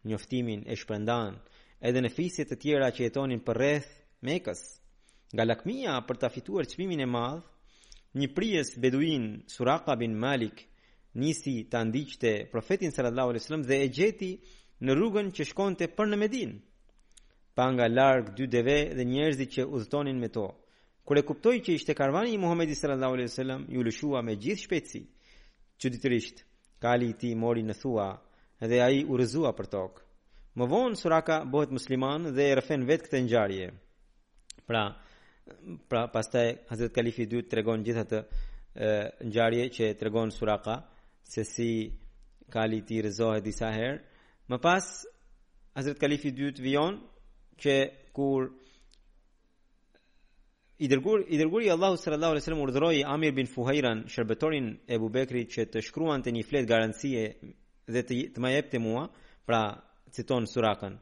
Njoftimin 0.10 0.62
e 0.66 0.74
shpërndan 0.82 1.34
edhe 1.88 2.00
në 2.02 2.10
fisjet 2.18 2.48
të 2.52 2.56
tjera 2.64 2.88
që 2.92 3.02
jetonin 3.08 3.44
përreth 3.48 3.90
Mekës. 4.26 4.66
Nga 5.32 5.46
lakmia 5.48 5.92
për 6.08 6.18
të 6.22 6.30
fituar 6.34 6.68
qmimin 6.72 7.04
e 7.06 7.08
madh, 7.10 7.44
një 8.20 8.28
prijes 8.36 8.74
beduin 8.84 9.28
Suraka 9.54 9.96
bin 10.02 10.18
Malik 10.20 10.66
nisi 11.24 11.54
të 11.72 11.84
ndiqte 11.92 12.32
profetin 12.52 12.92
sallallahu 12.92 13.32
alaihi 13.32 13.44
wasallam 13.44 13.64
dhe 13.70 13.78
e 13.80 13.88
gjeti 14.00 14.32
në 14.84 14.96
rrugën 14.98 15.30
që 15.38 15.46
shkonte 15.52 15.88
për 15.96 16.10
në 16.12 16.18
Medinë. 16.24 16.58
Pa 17.56 17.70
nga 17.74 17.88
larg 17.94 18.34
dy 18.38 18.48
deve 18.58 18.76
dhe 18.98 19.06
njerëzit 19.14 19.54
që 19.56 19.66
udhtonin 19.78 20.20
me 20.24 20.28
to. 20.36 20.44
Kur 21.08 21.20
e 21.20 21.24
kuptoi 21.32 21.62
që 21.66 21.78
ishte 21.80 21.96
karvani 22.02 22.34
i 22.36 22.40
Muhamedit 22.44 22.78
sallallahu 22.80 23.16
alaihi 23.18 23.30
wasallam, 23.32 23.64
ju 23.76 23.84
lëshua 23.88 24.22
me 24.24 24.36
gjithë 24.44 24.64
shpejtësi. 24.68 25.02
ditërisht, 25.84 26.44
kali 26.84 27.08
i 27.10 27.14
tij 27.20 27.36
mori 27.44 27.64
në 27.66 27.76
thua 27.82 28.10
dhe 28.70 28.78
ai 28.88 29.04
u 29.12 29.18
rëzua 29.20 29.52
për 29.58 29.68
tokë. 29.76 30.02
Më 30.58 30.66
vonë 30.74 31.00
Suraka 31.02 31.38
bëhet 31.52 31.72
musliman 31.76 32.22
dhe 32.36 32.44
e 32.50 32.56
rëfen 32.60 32.82
vetë 32.90 33.06
këtë 33.08 33.20
ngjarje. 33.26 33.68
Pra, 34.68 34.84
pra 35.88 36.08
pastaj 36.12 36.56
Hazrat 36.70 36.94
Kalifi 36.96 37.26
dy 37.30 37.42
tregon 37.50 37.84
gjithatë 37.86 38.20
ngjarje 39.28 39.66
që 39.78 39.90
tregon 40.00 40.32
Suraka 40.32 40.78
se 41.28 41.44
si 41.48 41.70
Kali 42.52 42.82
ti 42.88 42.98
rëzohet 43.04 43.44
disa 43.44 43.70
herë 43.72 44.00
më 44.52 44.58
pas 44.64 44.88
Hazrat 45.76 46.00
Kalifi 46.02 46.32
dy 46.36 46.52
të 46.58 46.76
që 47.62 47.76
kur 48.18 48.48
i 50.82 50.88
dërgur 50.90 51.22
i 51.30 51.38
dërguri 51.38 51.70
Allahu 51.72 51.98
subhanahu 52.02 52.34
wa 52.38 52.42
taala 52.46 52.64
urdhroi 52.66 53.04
Amir 53.16 53.36
bin 53.38 53.48
Fuhairan 53.48 54.06
shërbëtorin 54.14 54.72
e 54.90 54.98
Abu 54.98 55.12
Bekrit 55.14 55.52
që 55.54 55.68
të 55.76 55.84
shkruante 55.88 56.32
një 56.34 56.48
fletë 56.50 56.72
garancie 56.74 57.26
dhe 57.92 58.02
të 58.08 58.18
të 58.36 58.40
më 58.42 58.56
jepte 58.56 58.80
mua 58.80 59.06
pra 59.46 59.62
citon 60.16 60.48
Surakan 60.48 60.98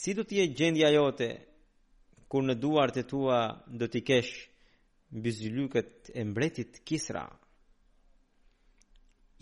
si 0.00 0.14
do 0.16 0.22
të 0.24 0.38
jetë 0.38 0.56
gjendja 0.56 0.88
jote 0.94 1.26
kur 2.32 2.46
në 2.48 2.56
duart 2.62 2.96
e 2.96 3.04
tua 3.10 3.40
do 3.68 3.84
të 3.92 4.00
kesh 4.08 4.30
mbi 5.18 5.30
e 5.76 6.22
mbretit 6.30 6.72
Kisra 6.88 7.26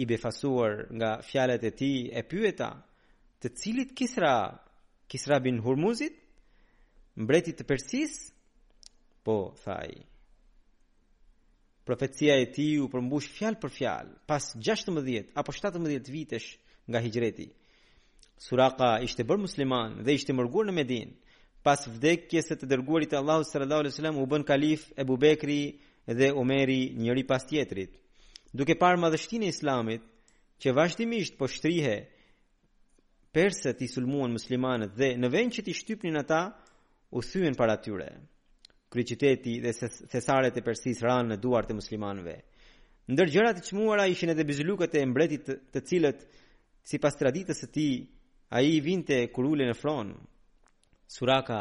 i 0.03 0.07
befasuar 0.11 0.75
nga 0.99 1.11
fjalët 1.29 1.63
e 1.71 1.71
tij 1.79 2.01
e 2.19 2.23
pyeta 2.33 2.71
të 3.41 3.47
cilit 3.61 3.95
Kisra 3.99 4.35
Kisra 5.11 5.37
bin 5.45 5.63
Hurmuzit 5.65 6.15
mbreti 7.23 7.51
i 7.55 7.69
Persis 7.71 8.13
po 9.25 9.37
thaj 9.63 9.91
Profecia 11.85 12.33
e 12.41 12.47
tij 12.49 12.79
u 12.81 12.87
përmbush 12.89 13.27
fjalë 13.37 13.59
për 13.61 13.73
fjalë 13.79 14.15
pas 14.31 14.45
16 14.67 15.35
apo 15.41 15.53
17 15.57 16.07
vitesh 16.15 16.47
nga 16.89 17.03
hijreti. 17.05 17.45
Suraka 18.45 18.89
ishte 19.09 19.27
bër 19.29 19.43
musliman 19.43 19.99
dhe 20.07 20.15
ishte 20.17 20.33
mërguar 20.39 20.71
në 20.71 20.75
Medin. 20.79 21.11
Pas 21.67 21.85
vdekjes 21.89 22.49
së 22.51 22.57
të 22.63 22.71
dërguarit 22.73 23.13
të 23.13 23.19
Allahut 23.21 23.51
sallallahu 23.51 23.83
alaihi 23.85 23.95
wasallam 23.95 24.23
u 24.23 24.27
bën 24.33 24.47
kalif 24.53 24.87
Ebu 25.05 25.19
Bekri 25.23 25.61
dhe 26.19 26.31
Omeri 26.41 26.81
njëri 27.03 27.27
pas 27.31 27.45
tjetrit. 27.53 27.93
Duke 28.57 28.77
parë 28.81 29.01
madhështinë 29.05 29.49
e 29.49 29.53
Islamit, 29.53 30.03
që 30.61 30.73
vazhdimisht 30.77 31.37
po 31.41 31.49
shtrihe, 31.53 31.95
perset 33.35 33.81
i 33.85 33.89
sulmuan 33.93 34.33
muslimanët 34.39 34.93
dhe 35.01 35.13
në 35.21 35.33
vend 35.37 35.57
që 35.59 35.65
të 35.67 35.77
shtypnin 35.83 36.17
ata, 36.23 36.43
u 37.17 37.21
thyen 37.21 37.55
para 37.61 37.77
tyre 37.87 38.11
kryqiteti 38.95 39.55
dhe 39.65 39.73
thesaret 40.15 40.55
e 40.55 40.63
Persis 40.67 41.01
ranë 41.03 41.33
në 41.33 41.39
duart 41.43 41.73
e 41.73 41.79
muslimanëve. 41.79 42.37
Ndër 43.11 43.33
gjërat 43.35 43.59
e 43.61 43.65
çmuara 43.67 44.05
ishin 44.09 44.31
edhe 44.33 44.45
bizlukët 44.47 44.95
e 44.95 45.03
mbretit 45.11 45.47
të 45.75 45.81
cilët 45.89 46.21
sipas 46.89 47.19
traditës 47.19 47.59
së 47.65 47.69
tij 47.75 47.95
ai 48.55 48.65
i 48.77 48.83
vinte 48.87 49.19
kur 49.35 49.51
ulën 49.51 49.73
në 49.73 49.77
fron. 49.81 50.15
Suraka, 51.11 51.59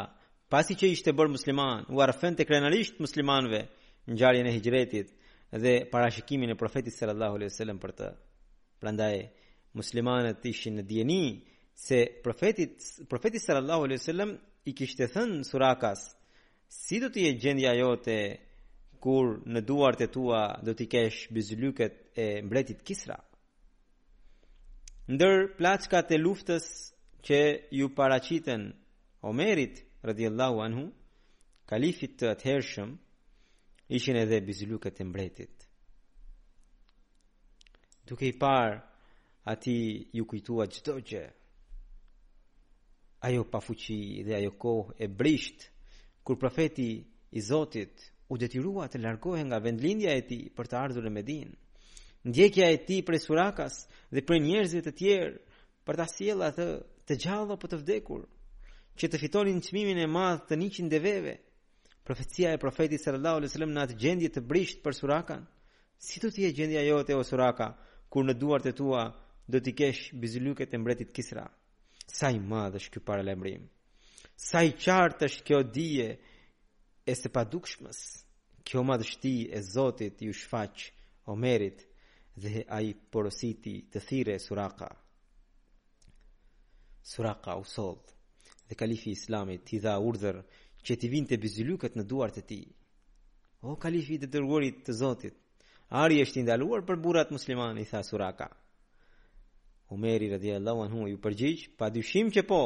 pasi 0.51 0.77
që 0.79 0.93
ishte 0.93 1.15
bërë 1.17 1.33
musliman, 1.33 1.87
u 1.93 1.99
arfën 2.05 2.37
te 2.37 2.45
krenarisht 2.47 3.01
muslimanëve 3.01 3.61
në 4.07 4.13
gjarjen 4.19 4.47
e 4.49 4.53
hijretit 4.59 5.09
dhe 5.63 5.73
parashikimin 5.91 6.53
e 6.53 6.59
profetit 6.61 6.93
sallallahu 6.95 7.35
alaihi 7.39 7.51
wasallam 7.51 7.79
për 7.81 7.91
të. 7.99 8.07
Prandaj 8.81 9.15
muslimanët 9.79 10.45
ishin 10.53 10.77
në 10.79 10.83
dieni 10.91 11.21
se 11.73 11.99
profetit 12.23 12.77
profeti 13.09 13.39
sallallahu 13.41 13.87
alaihi 13.87 14.01
wasallam 14.01 14.31
i 14.69 14.73
kishte 14.77 15.09
thënë 15.15 15.43
Surakas, 15.49 16.01
si 16.73 16.97
do 16.99 17.07
të 17.13 17.21
jetë 17.27 17.41
gjendja 17.43 17.71
jote 17.79 18.13
kur 19.03 19.35
në 19.53 19.61
duart 19.67 20.01
e 20.05 20.07
tua 20.11 20.39
do 20.65 20.73
t'i 20.77 20.87
kesh 20.89 21.27
bizylyket 21.35 21.99
e 22.17 22.25
mbretit 22.45 22.81
Kisra. 22.87 23.17
Ndër 25.13 25.37
plaçkat 25.59 26.07
e 26.15 26.21
luftës 26.25 26.65
që 27.27 27.39
ju 27.79 27.85
paraqiten 27.99 28.61
Omerit 29.23 29.75
radhiyallahu 30.07 30.57
anhu, 30.67 30.85
kalifit 31.69 32.17
të 32.19 32.25
atëhershëm, 32.33 32.89
ishin 33.95 34.17
edhe 34.23 34.39
bizylyket 34.49 34.95
e 35.01 35.07
mbretit. 35.07 35.55
Duke 38.07 38.25
i 38.27 38.35
par 38.39 38.71
ati 39.51 39.77
ju 40.17 40.25
kujtuat 40.29 40.71
çdo 40.79 40.97
gjë. 41.11 41.23
Ajo 43.27 43.43
pafuqi 43.51 44.01
dhe 44.27 44.33
ajo 44.39 44.51
kohë 44.63 44.91
e 45.03 45.07
brisht 45.19 45.59
kur 46.23 46.37
profeti 46.37 47.03
i 47.31 47.41
Zotit 47.41 48.11
u 48.31 48.37
detyrua 48.37 48.87
të 48.87 49.01
largohej 49.03 49.43
nga 49.49 49.59
vendlindja 49.59 50.15
e 50.15 50.23
tij 50.29 50.43
për 50.55 50.69
të 50.71 50.79
ardhur 50.79 51.05
në 51.05 51.11
Medinë. 51.19 51.55
Ndjekja 52.29 52.69
e 52.71 52.77
tij 52.87 53.01
për 53.05 53.19
Surakas 53.19 53.75
dhe 54.13 54.21
për 54.23 54.39
njerëzve 54.45 54.81
të 54.85 54.93
tjerë 54.99 55.33
për 55.85 55.99
ta 55.99 56.05
sjellë 56.07 56.45
atë 56.49 56.67
të 57.09 57.17
gjallë 57.25 57.57
apo 57.57 57.67
të 57.67 57.79
vdekur 57.81 58.21
që 58.99 59.05
të 59.09 59.19
fitonin 59.23 59.59
çmimin 59.65 59.99
e 59.99 60.07
madh 60.07 60.45
të 60.47 60.55
100 60.63 60.87
deveve. 60.95 61.35
Profecia 62.03 62.53
e 62.53 62.59
profetit 62.59 63.01
sallallahu 63.03 63.37
alajhi 63.41 63.51
wasallam 63.51 63.73
në 63.75 63.81
atë 63.85 63.99
gjendje 64.03 64.29
të 64.33 64.41
brisht 64.49 64.81
për 64.83 64.95
Surakan, 64.97 65.43
si 66.07 66.17
do 66.19 66.31
të 66.31 66.45
jetë 66.47 66.57
gjendja 66.57 66.83
jote 66.87 67.15
o 67.15 67.23
Suraka 67.27 67.67
kur 68.11 68.23
në 68.27 68.35
duart 68.41 68.65
e 68.67 68.73
tua 68.79 69.03
do 69.47 69.59
të 69.63 69.71
kesh 69.79 70.01
bizylyket 70.21 70.73
e 70.75 70.79
mbretit 70.79 71.11
Kisra. 71.15 71.47
Sa 72.07 72.27
i 72.35 72.39
madh 72.39 72.79
është 72.79 72.97
ky 72.99 73.07
paralajmërim 73.07 73.63
sa 74.43 74.59
i 74.63 74.73
qartë 74.75 75.27
është 75.29 75.43
kjo 75.47 75.59
dije 75.71 76.07
e 77.07 77.13
se 77.15 77.29
padukshmës, 77.31 77.99
kjo 78.67 78.81
madhështi 78.87 79.35
e 79.55 79.61
Zotit 79.63 80.19
ju 80.25 80.33
shfaq 80.35 80.81
Omerit 81.31 81.85
dhe 82.43 82.65
ai 82.75 82.89
porositi 83.13 83.77
të 83.93 84.01
thire 84.07 84.35
Suraka. 84.43 84.89
Suraka 87.13 87.55
u 87.59 87.63
soldë 87.63 88.19
dhe 88.69 88.75
kalifi 88.81 89.13
Islamit 89.15 89.63
t'i 89.67 89.79
dha 89.85 89.95
urdhër 90.09 90.41
që 90.83 90.97
t'i 90.99 91.09
vinte 91.15 91.39
bizylukët 91.45 91.95
në 91.97 92.03
duart 92.11 92.37
të 92.39 92.43
tij. 92.49 92.65
O 93.63 93.77
kalifi 93.83 94.17
i 94.17 94.19
të 94.23 94.27
dërguarit 94.35 94.83
të 94.83 94.97
Zotit, 94.99 95.35
ari 96.03 96.19
është 96.25 96.41
i 96.41 96.43
ndaluar 96.49 96.83
për 96.83 96.99
burrat 97.05 97.31
musliman 97.31 97.79
i 97.79 97.87
tha 97.87 98.03
Suraka. 98.03 98.49
Umeri 99.95 100.33
radhiyallahu 100.35 100.87
anhu 100.89 101.07
ju 101.13 101.19
pa 101.23 101.31
padyshim 101.79 102.31
që 102.35 102.43
po, 102.51 102.61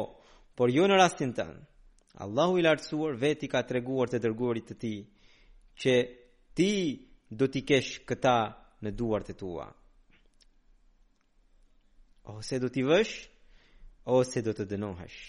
por 0.58 0.72
jo 0.74 0.88
në 0.90 0.96
rastin 0.98 1.30
të 1.38 1.44
Allahu 2.24 2.56
i 2.58 2.64
lartësuar 2.66 3.14
veti 3.20 3.46
ka 3.52 3.60
të 3.62 3.76
reguar 3.76 4.10
të 4.10 4.18
dërgurit 4.24 4.66
të 4.72 4.74
ti, 4.80 4.92
që 5.78 5.92
ti 6.58 6.70
do 7.38 7.46
t'i 7.46 7.62
kesh 7.68 7.92
këta 8.08 8.36
në 8.82 8.90
duar 8.98 9.22
të 9.22 9.36
tua. 9.38 9.68
Ose 12.34 12.58
do 12.62 12.68
t'i 12.74 12.82
vësh, 12.88 13.14
ose 14.18 14.42
do 14.42 14.52
të 14.58 14.66
dënohesh. 14.72 15.20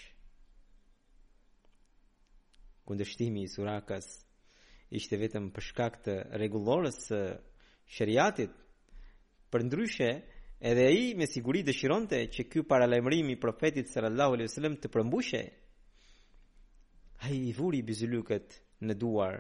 Kundështimi 2.90 3.44
i 3.46 3.52
surakas 3.54 4.08
ishte 4.98 5.20
vetëm 5.22 5.52
përshkak 5.54 6.02
të 6.08 6.16
regulorës 6.42 7.04
shëriatit, 7.96 8.50
për 9.54 9.68
ndryshe, 9.70 10.10
Edhe 10.62 10.88
ai 10.92 11.14
me 11.16 11.24
siguri 11.26 11.62
dëshironte 11.64 12.18
që 12.36 12.44
ky 12.52 12.62
paralajmërim 12.68 13.30
i 13.32 13.36
profetit 13.40 13.88
sallallahu 13.88 14.34
alaihi 14.36 14.50
wasallam 14.50 14.74
të 14.84 14.90
përmbushej. 14.92 15.46
Ai 17.24 17.38
i 17.48 17.54
vuri 17.56 17.80
bizylukët 17.88 18.58
në 18.84 18.96
duar 19.00 19.38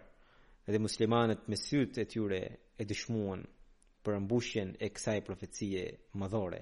dhe 0.69 0.79
muslimanët 0.79 1.43
me 1.51 1.59
sytë 1.59 2.03
e 2.05 2.09
tyre 2.13 2.39
e 2.79 2.87
dëshmuan 2.87 3.43
për 4.03 4.19
mbushjen 4.23 4.71
e 4.79 4.89
kësaj 4.95 5.19
profecie 5.27 5.83
madhore. 6.21 6.61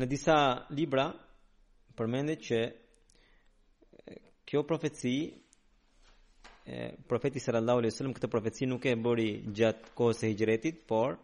Në 0.00 0.08
disa 0.08 0.38
libra 0.72 1.06
përmendet 2.00 2.48
që 2.48 2.60
kjo 4.48 4.64
profeci 4.70 5.14
e 6.64 6.96
profeti 7.06 7.40
sallallahu 7.42 7.80
alaihi 7.82 7.90
wasallam 7.92 8.14
këtë 8.16 8.28
profeci 8.30 8.66
nuk 8.70 8.84
e 8.86 8.94
bëri 9.02 9.30
gjatë 9.56 9.88
kohës 9.98 10.20
së 10.22 10.28
hijretit, 10.30 10.76
por 10.86 11.16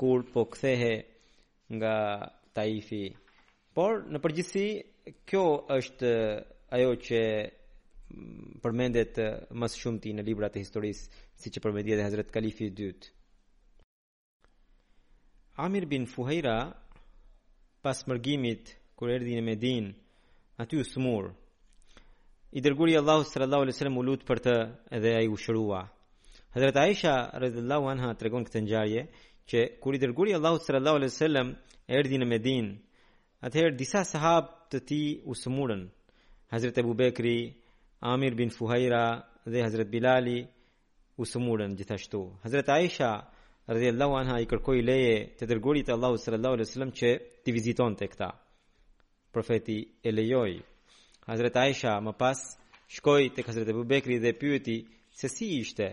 kur 0.00 0.22
po 0.32 0.40
kthehej 0.52 0.96
nga 1.76 1.94
Taifi. 2.56 3.04
Por 3.76 4.00
në 4.08 4.20
përgjithësi 4.24 4.66
kjo 5.28 5.42
është 5.76 6.12
ajo 6.76 6.94
që 7.06 7.20
mm, 7.44 8.62
përmendet 8.64 9.20
më 9.60 9.66
së 9.70 9.82
shumti 9.82 10.14
në 10.16 10.24
librat 10.26 10.56
e 10.56 10.62
historisë, 10.64 11.10
siç 11.42 11.58
e 11.60 11.64
përmendi 11.64 11.92
edhe 11.96 12.06
Hazrat 12.08 12.32
Kalifi 12.34 12.70
i 12.70 12.74
dytë. 12.80 13.12
Amir 15.66 15.84
bin 15.90 16.06
Fuheira 16.08 16.56
pas 17.84 18.00
mërgimit 18.08 18.72
kur 18.98 19.12
erdhi 19.14 19.36
në 19.36 19.44
Medinë, 19.50 19.92
aty 20.64 20.80
u 20.80 20.86
smur 20.86 21.28
i 22.50 22.60
dërguri 22.64 22.94
Allahu 22.96 23.24
sallallahu 23.24 23.62
alaihi 23.66 23.74
wasallam 23.76 23.98
u 23.98 24.02
lut 24.08 24.22
për 24.28 24.38
të 24.44 24.52
dhe 25.04 25.10
ai 25.20 25.26
u 25.28 25.36
shërua. 25.36 25.80
Hazrat 26.56 26.76
Aisha 26.80 27.12
radhiyallahu 27.42 27.90
anha 27.92 28.14
tregon 28.20 28.44
këtë 28.46 28.62
ngjarje 28.64 29.02
që 29.48 29.58
kur 29.82 29.92
i 29.94 29.98
dërguri 30.04 30.32
Allahu 30.38 30.58
sallallahu 30.64 30.96
alaihi 31.00 31.12
wasallam 31.12 31.50
erdhi 31.98 32.16
në 32.20 32.28
Medinë, 32.32 32.70
atëherë 33.44 33.76
disa 33.82 34.00
sahab 34.04 34.48
të 34.72 34.78
ti 34.88 35.00
u 35.28 35.34
smurën. 35.36 35.82
Hazrat 36.52 36.78
Abu 36.80 36.94
Bekri, 36.94 37.36
Amir 38.00 38.34
bin 38.36 38.50
Fuhaira 38.50 39.04
dhe 39.44 39.62
Hazrat 39.66 39.88
Bilali 39.92 40.38
u 41.16 41.24
smurën 41.24 41.76
gjithashtu. 41.76 42.22
Hazrat 42.44 42.68
Aisha 42.72 43.12
radhiyallahu 43.68 44.14
anha 44.22 44.40
i 44.40 44.48
kërkoj 44.48 44.78
leje 44.88 45.14
të 45.36 45.44
dërgurit 45.52 45.92
Allahu 45.92 46.16
sallallahu 46.24 46.54
alaihi 46.58 46.68
wasallam 46.68 46.92
që 47.00 47.08
të 47.44 47.48
vizitonte 47.58 48.08
këta. 48.08 48.30
Profeti 49.36 49.78
e 50.00 50.10
lejoi. 50.12 50.56
Hazret 51.28 51.56
Aisha 51.62 51.92
më 52.06 52.12
pas 52.22 52.38
shkoj 52.96 53.20
të 53.36 53.42
Hazret 53.44 53.68
e 53.68 53.74
bubekri 53.76 54.16
dhe 54.22 54.30
pyëti 54.40 54.76
se 55.20 55.28
si 55.34 55.48
ishte 55.60 55.88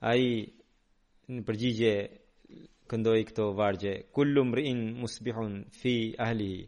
a 0.00 0.12
i 0.16 0.30
në 1.32 1.42
përgjigje 1.48 1.92
këndoj 2.88 3.18
këto 3.28 3.48
vargje 3.58 3.92
kullum 4.16 4.54
rin 4.58 4.80
musbihun 5.02 5.58
fi 5.80 5.94
ahlihi 6.26 6.62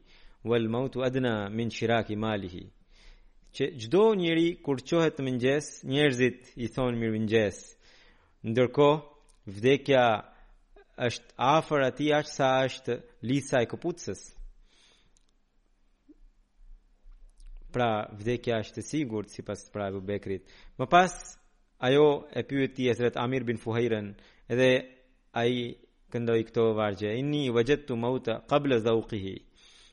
wal 0.53 0.69
mautu 0.75 1.07
adna 1.09 1.33
min 1.57 1.73
shiraki 1.77 2.19
malihi 2.25 2.65
që 3.57 3.71
gjdo 3.83 4.03
njëri 4.23 4.49
kur 4.67 4.83
qohet 4.91 5.17
të 5.17 5.25
mëngjes 5.31 5.71
njerëzit 5.95 6.51
i 6.65 6.69
thonë 6.75 7.01
mirë 7.01 7.15
mëngjes 7.17 7.63
ndërko 8.51 8.91
vdekja 9.57 10.05
është 11.09 11.33
afer 11.57 11.87
ati 11.91 12.13
ashtë 12.21 12.37
sa 12.37 12.51
është 12.69 12.99
lisa 13.33 13.65
e 13.65 13.71
këputësës 13.73 14.23
pra 17.73 18.09
vdekja 18.17 18.59
është 18.63 18.83
e 18.83 18.87
sigurt 18.87 19.31
sipas 19.33 19.67
pra 19.73 19.89
Abu 19.91 20.01
Bekrit. 20.05 20.47
Më 20.79 20.87
pas 20.91 21.13
ajo 21.79 22.27
e 22.35 22.43
pyeti 22.47 22.89
Hazrat 22.91 23.17
Amir 23.21 23.45
bin 23.47 23.59
Fuhairën 23.59 24.13
dhe 24.49 24.71
ai 25.33 25.77
këndoi 26.13 26.45
këto 26.49 26.71
vargje: 26.77 27.15
Inni 27.21 27.49
wajadtu 27.51 27.97
mauta 27.97 28.41
qabla 28.51 28.79
zawqihi. 28.83 29.37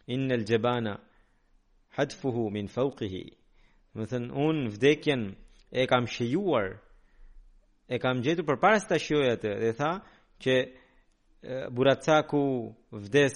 Innal 0.08 0.46
jabana 0.50 0.96
hadfuhu 1.98 2.50
min 2.54 2.68
fawqihi. 2.68 3.26
Më 3.96 4.04
thënë 4.12 4.32
un 4.34 4.68
vdekjen 4.74 5.22
e 5.72 5.86
kam 5.88 6.06
shijuar 6.14 6.70
e 7.90 7.96
kam 8.00 8.22
gjetur 8.24 8.46
përpara 8.48 8.80
se 8.82 8.88
ta 8.88 8.98
shijoj 9.02 9.30
atë 9.36 9.52
dhe 9.64 9.72
tha 9.80 9.92
që 10.44 10.56
buratsaku 11.76 12.44
vdes 13.06 13.36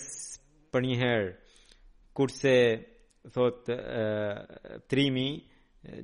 për 0.71 0.81
një 0.87 0.97
herë 1.01 1.31
kurse 2.15 2.53
thot 3.29 3.69
trimi 4.87 5.29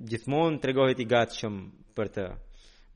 gjithmon 0.06 0.60
të 0.62 0.68
regohet 0.70 1.00
i 1.00 1.06
gatshëm 1.08 1.58
për 1.96 2.12
të 2.18 2.28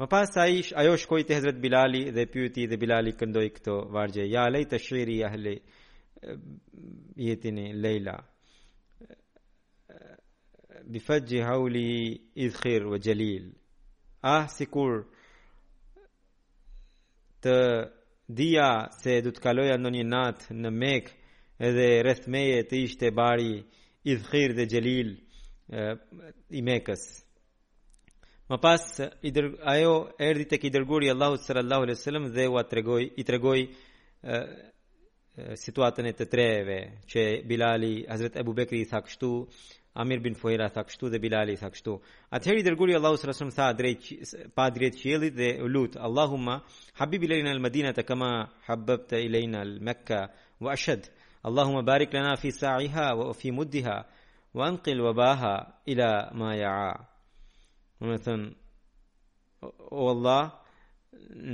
Më 0.02 0.08
pas 0.10 0.32
a 0.42 0.48
ish, 0.50 0.72
ajo 0.82 0.96
shkoj 0.98 1.24
të 1.28 1.36
hezret 1.38 1.58
Bilali 1.62 2.08
dhe 2.16 2.24
pyëti 2.34 2.64
dhe 2.70 2.78
Bilali 2.82 3.12
këndoj 3.14 3.46
këto 3.54 3.74
vargje 3.94 4.24
Ja 4.30 4.48
lej 4.50 4.64
ah, 4.66 4.70
të 4.72 4.78
shiri 4.82 5.18
jahle 5.20 5.54
jetini 7.22 7.68
lejla 7.84 8.16
Bifadji 10.90 11.44
hauli 11.46 11.86
idhkhir 12.46 12.88
vë 12.90 13.00
gjelil 13.06 13.46
Ah 14.26 14.48
si 14.50 14.66
kur 14.66 15.04
të 17.42 17.56
dhia 18.38 18.72
se 19.02 19.20
du 19.22 19.32
të 19.34 19.44
kaloja 19.44 19.78
në 19.78 19.90
një 19.98 20.06
natë 20.14 20.58
në 20.62 20.72
mekë 20.82 21.14
edhe 21.68 21.88
rëthmeje 22.08 22.64
të 22.70 22.84
ishte 22.88 23.12
bari 23.14 23.54
i 24.04 24.16
dhkhir 24.18 24.54
dhe 24.58 24.66
gjelil 24.66 25.10
i 25.70 26.62
mekës. 26.66 27.04
Më 28.50 28.58
pas, 28.60 28.84
ajo 29.74 29.94
erdi 30.20 30.46
të 30.52 30.58
ki 30.62 30.72
dërguri 30.74 31.12
Allahu 31.14 31.38
sër 31.46 31.62
Allahu 31.62 31.86
le 31.88 32.30
dhe 32.36 32.48
u 32.50 32.58
atregoj, 32.60 33.04
i 33.18 33.24
tregoj 33.24 33.60
situatën 35.56 36.06
e 36.08 36.14
të 36.18 36.26
treve 36.28 36.80
që 37.08 37.46
Bilali, 37.48 38.06
Hazret 38.10 38.36
Ebu 38.36 38.54
Bekri 38.54 38.82
i 38.82 38.86
thakështu, 38.90 39.32
Amir 39.94 40.20
bin 40.24 40.36
Fuhira 40.36 40.70
tha 40.72 40.84
kështu 40.88 41.10
dhe 41.12 41.20
Bilali 41.20 41.56
tha 41.60 41.68
kështu. 41.70 41.96
Atëherë 42.36 42.60
i 42.62 42.64
dërguri 42.68 42.94
Allahu 42.96 43.18
subhanahu 43.20 43.52
wa 43.54 43.58
taala 43.60 43.76
drejt 43.82 44.04
pa 44.56 44.70
drejt 44.72 44.96
qiellit 45.02 45.34
dhe 45.36 45.50
lut 45.74 45.98
Allahumma 46.08 46.62
habibi 47.00 47.28
lana 47.28 47.52
al-Madinata 47.52 48.04
kama 48.08 48.32
habbabta 48.70 49.20
ilayna 49.20 49.60
al-Makkah 49.66 50.26
wa 50.64 50.72
ashad. 50.72 51.10
اللهم 51.46 51.82
بارك 51.86 52.16
لنا 52.16 52.36
في 52.36 52.52
ساعها 52.52 53.14
وفي 53.14 53.52
مدها 53.52 54.06
وانقل 54.54 55.02
وباها 55.02 55.82
الى 55.88 56.32
ما 56.34 56.56
يعا 56.56 56.96
مثلا 58.02 58.56
O 59.92 60.02
Allah 60.10 60.50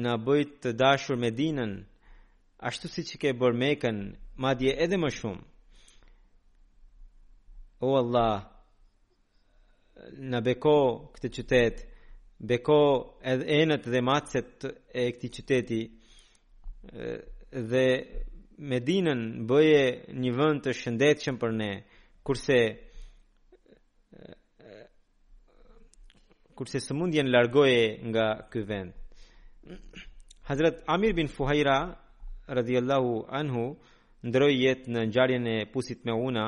na 0.06 0.14
bëj 0.26 0.44
të 0.64 0.72
dashur 0.80 1.18
Medinën 1.20 1.74
ashtu 2.70 2.88
siç 2.92 3.10
e 3.16 3.18
ke 3.22 3.32
bër 3.42 3.54
Mekën, 3.64 3.98
madje 4.46 4.72
edhe 4.86 5.00
më 5.02 5.10
shumë. 5.18 5.42
O 7.88 7.90
Allah, 8.02 8.46
në 10.32 10.40
beko 10.48 10.76
këtë 11.18 11.34
qytet, 11.38 11.84
beko 12.52 12.80
edhe 13.34 13.50
enët 13.60 13.92
dhe 13.94 14.02
matset 14.12 14.64
e 14.64 15.04
këtij 15.18 15.32
qyteti 15.40 15.82
dhe 17.74 17.88
Medinën 18.58 19.46
bëje 19.46 19.82
një 20.18 20.30
vënd 20.34 20.64
të 20.66 20.72
shëndetëshëm 20.74 21.36
për 21.42 21.52
ne, 21.54 21.68
kurse, 22.26 22.56
kurse 26.58 26.82
së 26.82 26.98
mund 26.98 27.14
jenë 27.14 27.30
largoje 27.30 27.84
nga 28.10 28.26
këj 28.50 28.64
vend. 28.72 28.96
Hazret 30.50 30.82
Amir 30.90 31.14
bin 31.14 31.30
Fuhajra, 31.30 31.76
radhjallahu 32.50 33.28
anhu, 33.42 33.68
ndëroj 34.26 34.54
jetë 34.58 34.90
në 34.96 35.06
njarjen 35.12 35.46
e 35.54 35.58
pusit 35.74 36.02
me 36.06 36.18
una, 36.18 36.48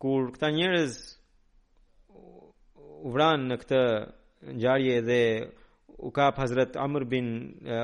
kur 0.00 0.30
këta 0.32 0.48
njërez 0.56 0.96
u 3.04 3.12
vranë 3.12 3.50
në 3.50 3.60
këtë 3.66 3.82
njarje 4.62 4.98
dhe 5.10 5.20
u 6.08 6.08
kapë 6.08 6.40
Hazret 6.40 6.80
Amir 6.86 7.04
bin 7.04 7.28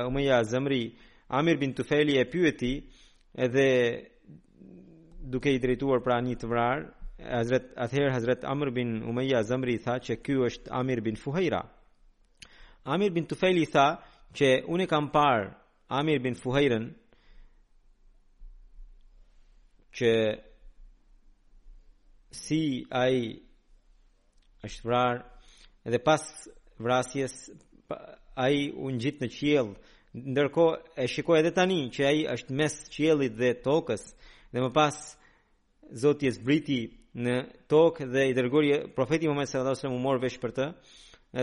Umeja 0.09 0.41
Zemri, 0.49 0.83
Amir 1.29 1.61
bin 1.61 1.75
Tufeli 1.77 2.17
e 2.21 2.25
pyëti, 2.25 2.73
edhe 3.37 4.03
duke 5.21 5.51
i 5.51 5.59
drejtuar 5.59 5.99
pra 6.03 6.19
një 6.23 6.35
të 6.39 6.47
vrarë, 6.49 6.85
Hazret 7.25 7.71
Ather 7.79 8.09
Hazret 8.11 8.43
Amr 8.43 8.69
bin 8.75 8.89
Umayya 9.07 9.41
Zamri 9.47 9.77
tha 9.79 9.95
që 10.03 10.17
ky 10.23 10.35
është 10.49 10.69
Amir 10.75 10.99
bin 11.01 11.15
Fuheira 11.15 11.61
Amir 12.83 13.13
bin 13.15 13.23
Tufeli 13.25 13.63
tha 13.71 13.85
që 14.35 14.49
unë 14.67 14.87
kam 14.91 15.07
par 15.13 15.45
Amir 15.87 16.19
bin 16.19 16.35
Fuheiran 16.35 16.89
që 19.95 20.11
si 22.35 22.61
ai 22.91 23.31
është 24.67 24.83
vrarë 24.83 25.23
edhe 25.87 26.03
pas 26.03 26.27
vrasjes 26.77 27.37
ai 28.35 28.73
u 28.75 28.91
ngjit 28.91 29.23
në 29.23 29.31
qiell 29.39 29.71
ndërko 30.15 30.63
e 31.01 31.05
shikoj 31.11 31.39
edhe 31.41 31.51
tani 31.57 31.77
që 31.91 32.03
ai 32.07 32.19
është 32.35 32.55
mes 32.55 32.75
qiellit 32.93 33.33
dhe 33.39 33.49
tokës 33.65 34.03
dhe 34.53 34.59
më 34.63 34.69
pas 34.77 34.95
Zoti 36.01 36.27
e 36.29 36.33
zbriti 36.33 36.79
në 37.23 37.35
tokë 37.71 38.07
dhe 38.13 38.23
i 38.29 38.35
dërgoi 38.37 38.69
profeti 38.95 39.27
Muhammed 39.27 39.49
sallallahu 39.49 39.73
alaihi 39.73 39.81
wasallam 39.81 39.99
u 39.99 40.05
mor 40.05 40.19
vesh 40.23 40.39
për 40.43 40.53
të 40.57 40.67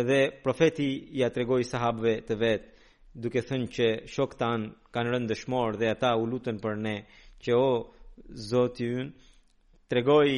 dhe 0.09 0.19
profeti 0.45 0.89
ja 1.21 1.29
tregoi 1.31 1.65
sahabëve 1.69 2.15
të 2.29 2.35
vet 2.41 2.65
duke 3.23 3.43
thënë 3.49 3.69
që 3.77 3.87
shok 4.15 4.39
tan 4.41 4.61
kanë 4.95 5.13
rënë 5.15 5.31
dëshmor 5.33 5.77
dhe 5.81 5.91
ata 5.93 6.15
u 6.17 6.25
lutën 6.33 6.57
për 6.65 6.75
ne 6.87 6.97
që 7.45 7.53
o 7.61 7.71
Zoti 8.51 8.89
ynë 9.03 9.13
tregoi 9.93 10.35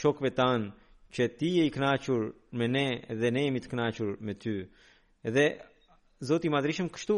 shokëve 0.00 0.30
tan 0.38 0.68
që 1.16 1.24
ti 1.40 1.48
je 1.56 1.64
i 1.66 1.72
kënaqur 1.74 2.22
me 2.58 2.66
ne 2.76 2.86
dhe 3.22 3.28
ne 3.32 3.46
jemi 3.48 3.60
të 3.64 3.70
kënaqur 3.72 4.10
me 4.26 4.34
ty. 4.42 4.54
Dhe 5.34 5.46
Zoti 6.28 6.48
i 6.48 6.52
Madhrishëm 6.52 6.88
kështu 6.92 7.16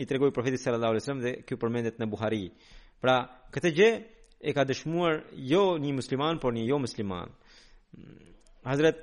i 0.00 0.06
tregoi 0.06 0.32
profeti 0.32 0.56
sallallahu 0.56 0.90
alajhi 0.90 1.02
wasallam 1.04 1.22
dhe 1.24 1.32
kjo 1.46 1.56
përmendet 1.60 1.98
në 2.00 2.06
Buhari. 2.12 2.44
Pra, 3.02 3.16
këtë 3.52 3.72
gjë 3.76 3.90
e 4.48 4.54
ka 4.56 4.64
dëshmuar 4.64 5.18
jo 5.50 5.64
një 5.82 5.92
musliman, 5.98 6.40
por 6.40 6.56
një 6.56 6.64
jo 6.70 6.78
musliman. 6.80 7.28
Hazrat 8.64 8.96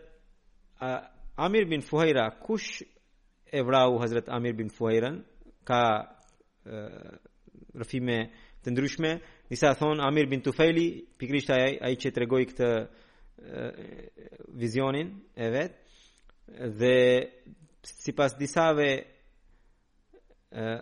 Amir 1.38 1.68
bin 1.70 1.86
Fuheira 1.86 2.26
kush 2.44 2.82
e 3.54 3.60
vrau 3.64 4.00
Hazrat 4.02 4.30
Amir 4.34 4.56
bin 4.58 4.70
Fuheiran 4.74 5.22
ka 5.68 5.84
rëfime 7.78 8.18
të 8.66 8.74
ndryshme, 8.74 9.12
disa 9.52 9.76
thon 9.80 10.02
Amir 10.04 10.26
bin 10.32 10.42
Tufeli, 10.44 10.88
pikërisht 11.18 11.50
ai 11.54 11.78
ai 11.86 11.94
që 12.02 12.10
tregoi 12.16 12.48
këtë 12.50 12.72
vizionin 14.60 15.14
e 15.38 15.52
vet 15.56 15.74
dhe 16.80 16.98
sipas 18.04 18.34
disave 18.40 18.90
uh, 20.50 20.82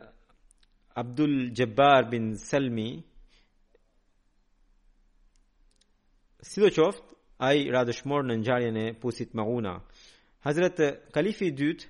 Abdul 0.93 1.51
Jabbar 1.55 2.07
bin 2.11 2.33
Salmi 2.33 3.03
si 6.39 6.59
do 6.61 6.69
qoft 6.69 7.01
ai 7.41 7.65
radhëshmor 7.73 8.23
në 8.29 8.37
ngjarjen 8.43 8.77
e 8.77 8.87
pusit 9.01 9.33
Mauna 9.35 9.77
Hazrat 10.45 10.77
Kalifi 11.13 11.49
i 11.49 11.55
dyt 11.57 11.87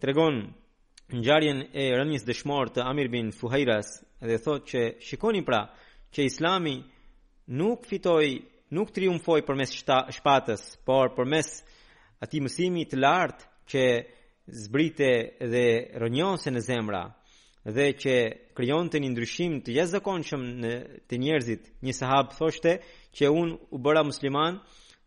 tregon 0.00 0.42
ngjarjen 1.10 1.64
e 1.72 1.88
rënies 1.96 2.26
dëshmor 2.28 2.70
të 2.76 2.84
Amir 2.86 3.08
bin 3.10 3.32
Fuhairas 3.32 3.96
dhe 4.20 4.36
thotë 4.44 4.66
që 4.70 4.80
shikoni 5.08 5.40
pra 5.44 5.62
që 6.14 6.28
Islami 6.28 6.76
nuk 7.56 7.88
fitoi 7.88 8.36
nuk 8.76 8.92
triumfoi 8.94 9.40
përmes 9.42 9.72
shpatës 10.18 10.62
por 10.86 11.16
përmes 11.16 11.48
atij 12.22 12.44
mësimi 12.44 12.84
të 12.90 13.00
lartë 13.02 13.44
që 13.70 13.82
zbrite 14.46 15.30
dhe 15.40 15.90
rënjose 16.00 16.50
në 16.50 16.60
zemra 16.64 17.02
dhe 17.76 17.92
që 17.92 18.14
krijon 18.56 18.88
të 18.88 19.00
një 19.04 19.10
ndryshim 19.12 19.58
të 19.60 19.74
jashtëzakonshëm 19.76 20.44
në 20.64 20.72
të 21.10 21.16
njerëzit. 21.20 21.64
Një 21.84 21.92
sahab 22.00 22.30
thoshte 22.32 22.78
që 23.16 23.28
un 23.28 23.50
u 23.74 23.78
bëra 23.80 24.02
musliman 24.04 24.56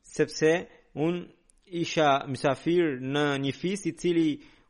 sepse 0.05 0.67
un 0.93 1.23
isha 1.65 2.09
mysafir 2.29 2.99
në 3.01 3.25
një 3.47 3.53
fis 3.57 3.85
i 3.89 3.95
cili 3.97 4.27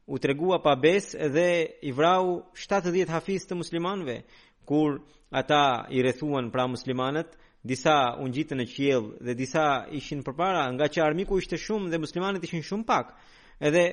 u 0.07 0.19
tregua 0.19 0.61
pa 0.63 0.75
bes 0.79 1.11
dhe 1.33 1.67
i 1.83 1.91
vrau 1.91 2.43
70 2.55 3.11
hafiz 3.11 3.45
të 3.47 3.55
muslimanve 3.59 4.21
kur 4.65 4.99
ata 5.31 5.85
i 5.91 5.99
rrethuan 6.01 6.51
pra 6.51 6.67
muslimanët 6.67 7.35
disa 7.67 8.15
u 8.19 8.27
ngjitën 8.29 8.59
në 8.59 8.65
qiell 8.73 9.05
dhe 9.23 9.33
disa 9.35 9.65
ishin 9.95 10.23
përpara 10.23 10.69
nga 10.75 10.85
që 10.91 11.03
armiku 11.03 11.39
ishte 11.39 11.59
shumë 11.59 11.89
dhe 11.91 11.99
muslimanët 12.03 12.43
ishin 12.47 12.63
shumë 12.63 12.87
pak 12.87 13.11
edhe 13.59 13.83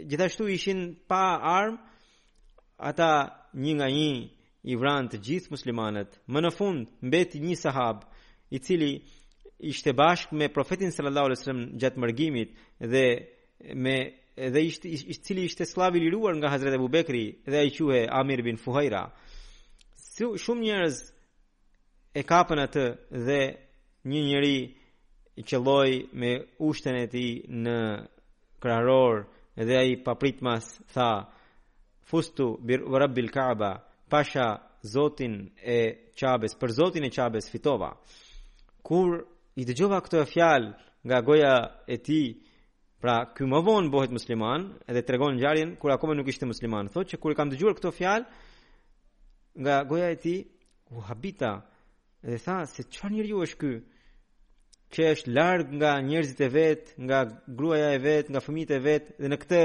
gjithashtu 0.00 0.48
ishin 0.50 0.96
pa 1.08 1.38
arm 1.42 1.78
ata 2.90 3.08
një 3.64 3.72
nga 3.76 3.88
një 3.88 4.12
i 4.70 4.74
vranë 4.80 5.08
të 5.12 5.18
gjithë 5.26 5.52
muslimanët 5.54 6.10
më 6.32 6.40
në 6.44 6.50
fund 6.58 6.90
mbeti 7.08 7.38
një 7.40 7.56
sahab 7.60 8.04
i 8.54 8.58
cili 8.60 8.90
ishte 9.72 9.92
bashkë 9.96 10.36
me 10.38 10.48
profetin 10.48 10.92
sallallahu 10.92 11.26
alaihi 11.30 11.38
wasallam 11.40 11.64
gjatë 11.80 12.02
mërgimit 12.04 12.50
dhe 12.92 13.06
me 13.84 13.96
dhe 14.52 14.60
ishte 14.70 14.86
i 14.88 15.16
cili 15.26 15.44
ishte 15.48 15.66
slavi 15.66 15.98
i 16.00 16.04
liruar 16.04 16.36
nga 16.40 16.50
Hazreti 16.52 16.76
Abu 16.76 16.88
Bekri 16.92 17.24
dhe 17.50 17.58
ai 17.64 17.70
quhej 17.76 18.06
Amir 18.20 18.40
bin 18.44 18.56
Fuhaira 18.60 19.04
shumë 20.44 20.64
njerëz 20.66 20.96
e 22.16 22.22
kapën 22.30 22.60
atë 22.66 22.84
dhe 23.26 23.40
një 24.10 24.20
njeri 24.28 24.58
i 25.40 25.42
qelloi 25.48 25.92
me 26.20 26.30
ushtën 26.68 26.96
e 27.02 27.06
tij 27.12 27.30
në 27.64 27.76
krahror 28.62 29.16
Edhe 29.60 29.76
ai 29.76 29.96
paprit 30.02 30.40
mas 30.40 30.64
tha 30.94 31.26
Fustu 32.08 32.58
bir 32.62 32.80
Rabbil 32.86 33.28
Kaaba 33.30 33.84
Pasha 34.10 34.48
Zotin 34.92 35.36
e 35.76 36.08
Qabes 36.16 36.56
për 36.56 36.72
Zotin 36.78 37.04
e 37.04 37.10
Qabes 37.12 37.50
fitova. 37.52 37.90
Kur 38.82 39.20
i 39.60 39.66
dëgjova 39.68 39.98
këtë 40.06 40.22
fjalë 40.32 40.70
nga 41.06 41.18
goja 41.28 41.52
e 41.92 41.96
tij, 42.04 42.30
pra 43.00 43.18
ky 43.36 43.44
më 43.48 43.60
vonë 43.66 43.92
bëhet 43.92 44.14
musliman, 44.16 44.64
edhe 44.90 45.04
tregon 45.08 45.36
ngjarjen 45.36 45.76
kur 45.80 45.92
akoma 45.94 46.16
nuk 46.16 46.32
ishte 46.32 46.48
musliman. 46.48 46.88
Thotë 46.92 47.12
se 47.14 47.20
kur 47.20 47.32
i 47.34 47.36
kam 47.38 47.52
dëgjuar 47.52 47.76
këtë 47.78 47.92
fjalë 47.98 48.26
nga 49.64 49.76
goja 49.88 50.08
e 50.10 50.16
tij, 50.24 50.40
u 50.96 51.04
habita 51.06 51.52
dhe 52.24 52.40
tha 52.44 52.62
se 52.72 52.88
çfarë 52.92 53.14
njeriu 53.18 53.44
është 53.44 53.60
ky? 53.60 53.74
që 54.94 55.04
është 55.14 55.32
larg 55.36 55.68
nga 55.78 55.92
njerëzit 56.02 56.40
e 56.40 56.48
vet, 56.54 56.82
nga 57.06 57.18
gruaja 57.58 57.90
e 57.94 58.00
vet, 58.06 58.26
nga 58.30 58.40
fëmijët 58.42 58.70
e 58.74 58.78
vet 58.88 59.04
dhe 59.20 59.28
në 59.30 59.36
këtë 59.42 59.60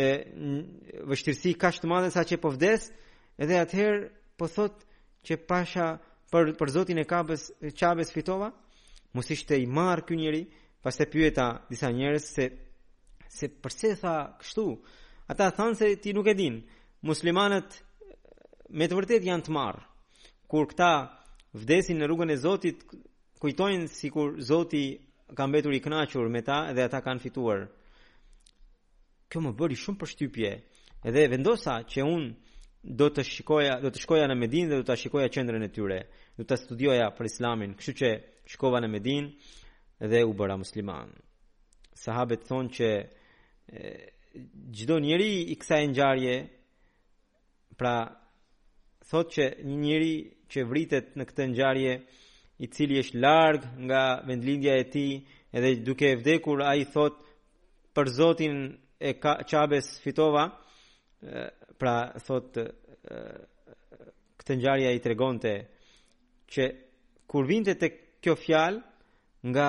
e 0.00 1.04
vështirësi 1.10 1.54
kaq 1.62 1.78
të 1.82 1.88
madhe 1.92 2.10
saqë 2.12 2.38
po 2.42 2.50
vdes, 2.54 2.88
edhe 3.42 3.56
atëherë 3.64 4.02
po 4.38 4.48
thotë 4.52 4.90
që 5.28 5.38
pasha 5.50 5.86
për 6.32 6.52
për 6.60 6.72
Zotin 6.74 7.00
e 7.00 7.06
Kabës, 7.12 7.46
Çabes 7.80 8.12
fitova, 8.12 8.50
mos 9.16 9.30
ishte 9.34 9.56
i 9.60 9.66
marr 9.66 10.04
ky 10.08 10.18
njeri, 10.20 10.42
pastaj 10.84 11.08
pyeta 11.12 11.46
disa 11.70 11.88
njerëz 11.92 12.28
se 12.36 12.46
se 13.32 13.46
pse 13.64 13.94
tha 13.96 14.16
kështu. 14.40 14.64
Ata 15.32 15.46
thanë 15.56 15.78
se 15.78 15.86
ti 15.96 16.12
nuk 16.12 16.26
e 16.28 16.34
din. 16.36 16.58
Muslimanët 17.08 17.78
me 18.76 18.84
të 18.88 18.96
vërtet 18.98 19.24
janë 19.24 19.46
të 19.46 19.54
marr. 19.56 19.78
Kur 20.44 20.66
këta 20.68 20.90
vdesin 21.56 21.96
në 21.96 22.10
rrugën 22.10 22.34
e 22.34 22.36
Zotit, 22.42 22.82
kujtojnë 23.42 23.88
sikur 23.90 24.36
Zoti 24.40 24.86
ka 25.34 25.46
mbetur 25.50 25.74
i 25.74 25.80
kënaqur 25.82 26.28
me 26.30 26.40
ta 26.46 26.58
dhe 26.76 26.82
ata 26.86 27.00
kanë 27.02 27.22
fituar. 27.24 27.60
Kjo 29.32 29.40
më 29.42 29.50
bëri 29.58 29.76
shumë 29.82 29.98
përshtypje 30.00 30.50
dhe 31.14 31.22
vendosa 31.32 31.74
që 31.90 32.00
un 32.14 32.24
do 33.00 33.06
të 33.14 33.24
shikoja, 33.32 33.78
do 33.82 33.90
të 33.90 34.00
shkoja 34.02 34.28
në 34.30 34.36
Medinë 34.42 34.68
dhe 34.70 34.78
do 34.80 34.86
ta 34.86 34.94
shikoja 34.98 35.30
qendrën 35.34 35.62
e 35.66 35.70
tyre, 35.74 36.00
do 36.36 36.42
ta 36.46 36.56
studioja 36.60 37.10
për 37.16 37.24
Islamin, 37.30 37.74
kështu 37.78 37.94
që 38.00 38.10
shkova 38.54 38.78
në 38.82 38.90
Medinë 38.94 39.28
dhe 40.10 40.20
u 40.28 40.32
bëra 40.38 40.56
musliman. 40.62 41.10
Sahabet 42.04 42.42
thonë 42.46 42.70
që 42.76 42.88
çdo 44.76 44.96
njeri 45.02 45.30
i 45.52 45.58
kësaj 45.58 45.84
ngjarje 45.92 46.36
pra 47.78 47.94
thotë 49.10 49.32
që 49.38 49.44
një 49.66 49.76
njeri 49.86 50.14
që 50.52 50.66
vritet 50.70 51.16
në 51.18 51.24
këtë 51.30 51.50
ngjarje 51.52 51.94
i 52.62 52.68
cili 52.70 52.98
është 53.02 53.18
larg 53.18 53.64
nga 53.86 54.02
vendlindja 54.28 54.76
e 54.78 54.84
tij 54.92 55.14
edhe 55.52 55.72
duke 55.86 56.12
vdekur 56.20 56.62
ai 56.62 56.84
thot 56.94 57.16
për 57.96 58.10
Zotin 58.16 58.60
e 59.02 59.14
ka, 59.20 59.34
Qabes 59.50 59.88
fitova 60.04 60.44
pra 61.80 61.94
thot 62.22 62.54
këtë 64.38 64.56
ngjarje 64.60 64.94
i 64.94 65.02
tregonte 65.04 65.52
që 66.52 66.68
kur 67.30 67.46
vinte 67.50 67.74
tek 67.82 67.98
kjo 68.22 68.36
fjalë 68.38 68.80
nga 69.52 69.68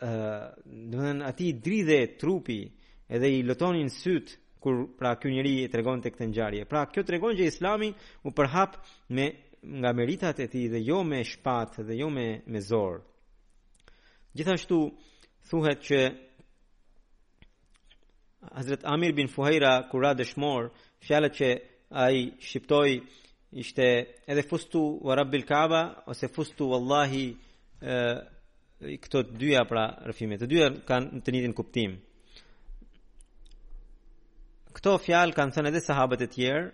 ë 0.00 0.06
uh, 0.06 1.24
aty 1.28 1.50
dridhe 1.60 2.00
trupi 2.18 2.60
edhe 3.12 3.28
i 3.36 3.42
lutonin 3.44 3.90
syt 3.92 4.36
kur 4.62 4.84
pra 4.98 5.16
ky 5.20 5.32
njeri 5.34 5.52
i 5.64 5.70
tregonte 5.72 6.08
këtë 6.14 6.28
ngjarje. 6.30 6.64
Pra 6.70 6.86
kjo 6.88 7.02
tregon 7.04 7.34
që 7.36 7.48
Islami 7.50 7.90
u 8.28 8.32
përhap 8.36 8.78
me 9.08 9.26
nga 9.66 9.92
meritat 9.92 10.38
e 10.40 10.46
tij 10.48 10.68
dhe 10.72 10.80
jo 10.90 11.00
me 11.10 11.20
shpatë 11.30 11.82
dhe 11.88 11.94
jo 12.00 12.08
me 12.16 12.26
me 12.52 12.60
zor. 12.70 12.96
Gjithashtu 14.34 14.78
thuhet 15.50 15.80
që 15.88 16.00
Hazrat 18.56 18.84
Amir 18.88 19.12
bin 19.16 19.28
Fuheira 19.28 19.82
kur 19.90 20.00
ra 20.00 20.14
dëshmor, 20.16 20.70
fjalët 21.04 21.34
që 21.38 21.48
ai 22.04 22.30
shqiptoi 22.40 22.92
ishte 23.60 23.86
edhe 24.30 24.44
fustu 24.48 24.84
wa 25.04 25.14
rabbil 25.14 25.42
kaaba 25.44 25.80
ose 26.08 26.28
fustu 26.32 26.64
wallahi 26.72 27.34
e 28.88 28.96
këto 29.02 29.18
të 29.28 29.36
dyja 29.40 29.64
pra 29.68 29.84
rëfime 30.08 30.38
të 30.40 30.46
dyja 30.48 30.66
kanë 30.88 31.20
të 31.20 31.30
njëjtin 31.34 31.54
kuptim. 31.56 31.90
Këto 34.74 34.96
fjalë 35.04 35.36
kanë 35.36 35.52
thënë 35.54 35.68
edhe 35.72 35.82
sahabët 35.84 36.24
e 36.24 36.28
tjerë 36.32 36.66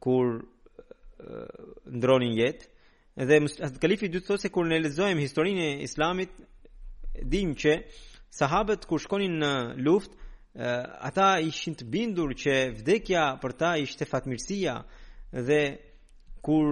kur 0.00 0.26
ndronin 1.90 2.34
jetë 2.36 2.68
dhe 3.28 3.38
kalifi 3.82 4.08
dytë 4.12 4.28
thosë 4.30 4.50
kur 4.54 4.68
ne 4.70 4.78
lexojmë 4.84 5.24
historinë 5.24 5.64
e 5.70 5.76
islamit 5.86 6.32
dim 7.34 7.54
që 7.60 7.74
sahabët 8.38 8.86
kur 8.88 9.02
shkonin 9.02 9.36
në 9.42 9.52
luftë 9.84 10.68
ata 11.10 11.26
ishin 11.48 11.76
të 11.78 11.88
bindur 11.92 12.34
që 12.40 12.54
vdekja 12.80 13.24
për 13.42 13.52
ta 13.60 13.70
ishte 13.84 14.06
fatmirësia 14.10 14.74
dhe 15.48 15.60
kur 16.44 16.68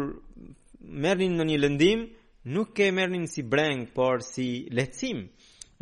merrnin 1.04 1.36
në 1.38 1.46
një 1.50 1.58
lëndim 1.64 2.04
nuk 2.54 2.80
e 2.86 2.90
merrnin 2.96 3.26
si 3.30 3.42
breng 3.42 3.86
por 3.94 4.22
si 4.32 4.48
lehtësim 4.76 5.24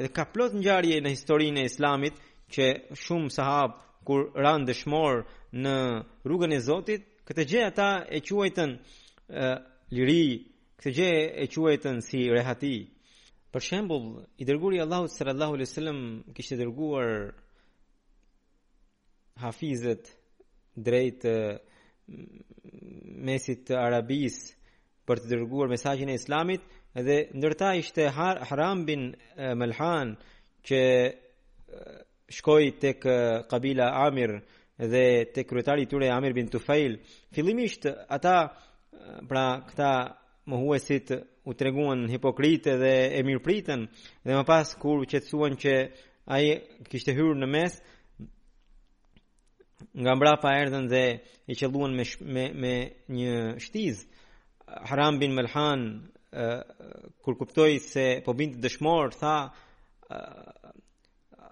dhe 0.02 0.08
ka 0.16 0.24
plot 0.32 0.52
ngjarje 0.60 0.98
në 1.00 1.12
historinë 1.14 1.62
e 1.62 1.68
islamit 1.70 2.14
që 2.54 2.66
shumë 3.04 3.32
sahab 3.38 3.78
kur 4.06 4.28
ranë 4.44 4.68
dëshmor 4.70 5.22
në 5.62 5.76
rrugën 6.26 6.52
e 6.56 6.60
Zotit 6.68 7.02
Këtë 7.26 7.42
gjë 7.50 7.62
ata 7.66 7.86
e 8.16 8.20
quajtën 8.22 8.72
liri, 9.98 10.26
këtë 10.78 10.92
gjë 10.98 11.14
e 11.42 11.46
quajtën 11.50 11.96
si 12.06 12.20
rehati. 12.30 12.74
Për 13.50 13.64
shembull, 13.66 14.04
i 14.42 14.46
dërguari 14.46 14.78
Allahu 14.84 15.08
sallallahu 15.10 15.56
alaihi 15.56 15.66
wasallam 15.68 16.00
kishte 16.36 16.58
dërguar 16.60 17.10
hafizët 19.42 20.12
drejt 20.86 21.26
mesit 23.28 23.66
të 23.70 23.74
Arabis 23.80 24.38
për 25.08 25.22
të 25.24 25.30
dërguar 25.32 25.70
mesajin 25.74 26.12
e 26.14 26.18
Islamit 26.20 26.68
dhe 27.06 27.18
ndërta 27.38 27.72
ishte 27.82 28.06
har, 28.16 28.38
Haram 28.50 28.84
bin 28.88 29.08
Melhan 29.58 30.14
që 30.68 30.80
shkoj 32.38 32.62
të 32.84 32.94
kabila 33.50 33.90
Amir 34.06 34.38
dhe 34.78 35.24
te 35.32 35.44
kryetari 35.48 35.82
i 35.86 35.88
tyre 35.88 36.10
Amir 36.12 36.34
bin 36.36 36.48
Tufail. 36.48 37.00
Fillimisht 37.32 37.84
ata 37.86 38.52
pra 39.26 39.62
këta 39.64 40.16
mohuesit 40.50 41.10
u 41.46 41.54
treguan 41.56 42.06
hipokritë 42.10 42.76
dhe 42.80 42.94
e 43.18 43.22
mirpritën 43.26 43.86
dhe 44.24 44.34
më 44.36 44.44
pas 44.46 44.72
kur 44.78 45.04
qetësuan 45.06 45.56
që 45.60 45.74
ai 46.32 46.58
kishte 46.90 47.14
hyrë 47.14 47.38
në 47.40 47.46
mes 47.50 47.76
nga 50.02 50.14
mbrapa 50.16 50.52
erdhën 50.62 50.88
dhe 50.90 51.04
i 51.46 51.54
qelluan 51.54 51.94
me, 51.96 52.04
me 52.34 52.44
me 52.60 52.74
një 53.08 53.60
shtiz 53.62 54.04
Haram 54.90 55.18
bin 55.20 55.34
Melhan 55.36 56.08
kur 57.24 57.34
kuptoi 57.38 57.78
se 57.80 58.20
po 58.24 58.34
binte 58.36 58.58
dëshmor 58.60 59.14
tha 59.20 59.36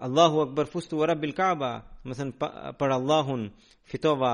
Allahu 0.01 0.41
Akbar 0.41 0.65
fustu 0.65 0.97
wa 0.99 1.05
Rabbil 1.07 1.33
Kaaba, 1.33 1.83
më 2.05 2.13
thënë 2.19 2.49
për 2.79 2.93
Allahun 2.95 3.45
fitova 3.89 4.31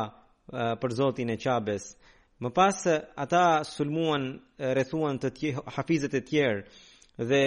për 0.82 0.94
Zotin 0.98 1.30
e 1.30 1.38
Qabes. 1.38 1.92
Më 2.42 2.50
pas 2.58 2.80
ata 3.16 3.42
sulmuan 3.68 4.40
rrethuan 4.58 5.20
të 5.22 5.54
hafizet 5.76 6.14
e 6.18 6.22
tjerë 6.26 6.62
dhe 7.30 7.44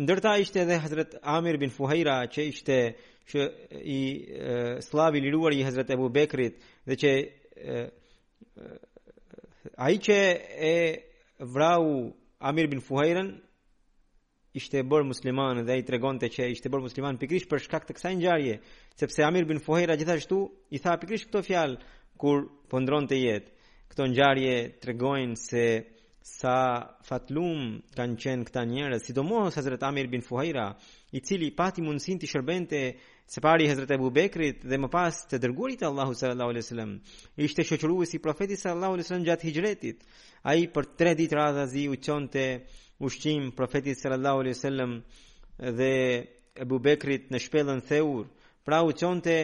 ndërta 0.00 0.36
ishte 0.40 0.62
edhe 0.62 0.78
Hazrat 0.80 1.18
Amir 1.36 1.58
bin 1.60 1.70
Fuheira 1.70 2.16
që 2.32 2.46
ishte 2.52 2.78
që 3.30 3.40
i 3.80 4.00
e, 4.28 4.80
slavi 4.84 5.20
liruar 5.20 5.52
i 5.56 5.62
Hazrat 5.64 5.92
Abu 5.94 6.08
Bekrit 6.12 6.56
dhe 6.88 6.96
që 7.02 7.12
ai 9.86 10.00
që 10.04 10.18
e 10.72 10.74
vrau 11.38 12.14
Amir 12.40 12.66
bin 12.72 12.80
Fuheira 12.84 13.26
ishte 14.54 14.78
bërë 14.86 15.08
musliman 15.10 15.58
dhe 15.66 15.74
i 15.80 15.84
tregonte 15.86 16.28
që 16.30 16.46
ishte 16.54 16.70
bërë 16.70 16.84
musliman 16.86 17.16
pikrisht 17.18 17.48
për 17.50 17.62
shkak 17.64 17.88
të 17.88 17.96
kësaj 17.96 18.12
ngjarje, 18.20 18.52
sepse 19.00 19.24
Amir 19.26 19.48
bin 19.50 19.58
Fuheira 19.62 19.96
gjithashtu 19.98 20.38
i 20.70 20.80
tha 20.82 20.92
pikrisht 21.02 21.26
këto 21.28 21.40
fjalë 21.48 21.80
kur 22.22 22.44
po 22.70 22.78
ndronte 22.82 23.18
jetë. 23.18 23.50
Këto 23.90 24.06
ngjarje 24.12 24.54
tregojnë 24.82 25.38
se 25.42 25.64
sa 26.24 26.54
fatlum 27.04 27.80
kanë 27.98 28.16
qenë 28.22 28.46
këta 28.48 28.62
njerëz, 28.70 29.02
sidomos 29.10 29.58
Hazrat 29.58 29.82
Amir 29.90 30.06
bin 30.08 30.22
Fuheira, 30.24 30.68
i 31.14 31.20
cili 31.20 31.50
pati 31.54 31.82
mundsinë 31.84 32.22
të 32.22 32.30
shërbente 32.30 32.80
se 33.34 33.42
pari 33.44 33.66
Hazrat 33.68 33.90
Abu 33.98 34.08
Bekrit 34.14 34.62
dhe 34.70 34.78
më 34.80 34.88
pas 34.90 35.18
të 35.30 35.42
dërguarit 35.42 35.82
të 35.82 35.88
Allahut 35.90 36.16
sallallahu 36.18 36.54
alaihi 36.54 36.64
wasallam, 36.66 36.94
ishte 37.50 37.66
shoqëruesi 37.72 38.16
i 38.16 38.22
profetit 38.28 38.62
sallallahu 38.62 38.94
alaihi 38.96 39.08
wasallam 39.08 39.28
gjatë 39.32 39.48
hijretit. 39.50 40.06
Ai 40.48 40.64
për 40.72 40.90
3 41.04 41.14
ditë 41.22 41.38
radhazi 41.42 41.86
u 41.92 41.98
çonte 42.06 42.46
ushqim 43.04 43.52
profetit 43.56 43.98
sallallahu 44.00 44.38
alaihi 44.40 44.54
wasallam 44.54 44.92
dhe 45.58 46.26
Ebu 46.64 46.78
Bekrit 46.84 47.30
në 47.32 47.40
shpellën 47.44 47.82
Theur, 47.88 48.24
pra 48.64 48.80
u 48.86 48.94
qonte 48.96 49.36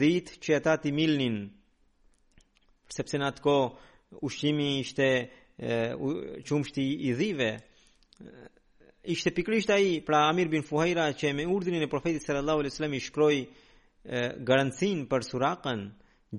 dhit 0.00 0.32
që 0.42 0.56
ata 0.60 0.74
ti 0.84 0.92
milnin, 0.92 1.36
sepse 2.96 3.18
në 3.20 3.28
atë 3.32 3.44
ko 3.46 3.56
ushqimi 4.28 4.66
ishte 4.82 5.06
e, 5.16 5.26
qumshti 6.48 6.84
i 7.08 7.14
dhive, 7.18 7.50
ishte 9.16 9.32
pikrisht 9.36 9.70
ai, 9.76 10.00
pra 10.06 10.24
Amir 10.30 10.48
bin 10.52 10.66
Fuheira 10.66 11.06
që 11.18 11.32
me 11.36 11.44
urdhrin 11.56 11.82
e 11.86 11.92
profetit 11.92 12.26
sallallahu 12.26 12.58
alaihi 12.64 12.72
wasallam 12.74 12.98
i 12.98 13.04
shkroi 13.08 13.38
garancin 14.48 15.00
për 15.10 15.24
surakën 15.30 15.80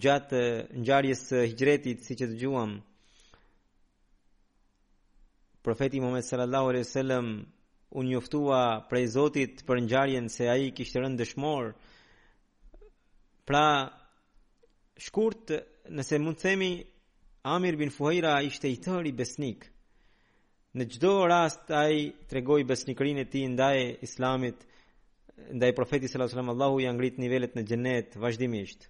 gjatë 0.04 0.44
ngjarjes 0.82 1.24
së 1.32 1.42
hijretit 1.52 2.06
siç 2.06 2.20
e 2.26 2.30
dëgjuam. 2.34 2.78
Profeti 5.62 6.00
Muhammed 6.00 6.24
Sallallahu 6.26 6.68
alaihi 6.70 6.84
Wasallam 6.84 7.44
u 7.92 8.04
njoftua 8.04 8.88
prej 8.90 9.08
Zotit 9.12 9.64
për 9.68 9.82
ngjarjen 9.86 10.28
se 10.30 10.48
ai 10.52 10.72
kishte 10.76 11.00
rënë 11.02 11.18
dëshmor. 11.22 11.72
Pra, 13.48 13.64
shkurt, 15.08 15.54
nëse 16.00 16.20
mund 16.20 16.38
të 16.40 16.50
themi 16.50 16.70
Amir 17.48 17.78
bin 17.80 17.92
Fuheira 17.96 18.36
ishte 18.50 18.68
i 18.72 18.78
tëri 18.84 19.14
besnik. 19.16 19.70
Në 20.78 20.88
çdo 20.94 21.14
rast 21.32 21.72
ai 21.72 21.98
tregoi 22.30 22.64
besnikërinë 22.68 23.24
e 23.24 23.30
tij 23.32 23.48
ndaj 23.56 23.80
Islamit, 24.08 24.62
ndaj 25.56 25.72
Profetit 25.78 26.12
Sallallahu 26.12 26.28
Alejhi 26.28 26.38
Wasallam, 26.38 26.54
Allahu 26.56 26.84
ia 26.84 26.92
ngrit 26.94 27.18
nivelet 27.24 27.56
në 27.56 27.64
xhenet 27.70 28.16
vazhdimisht. 28.22 28.90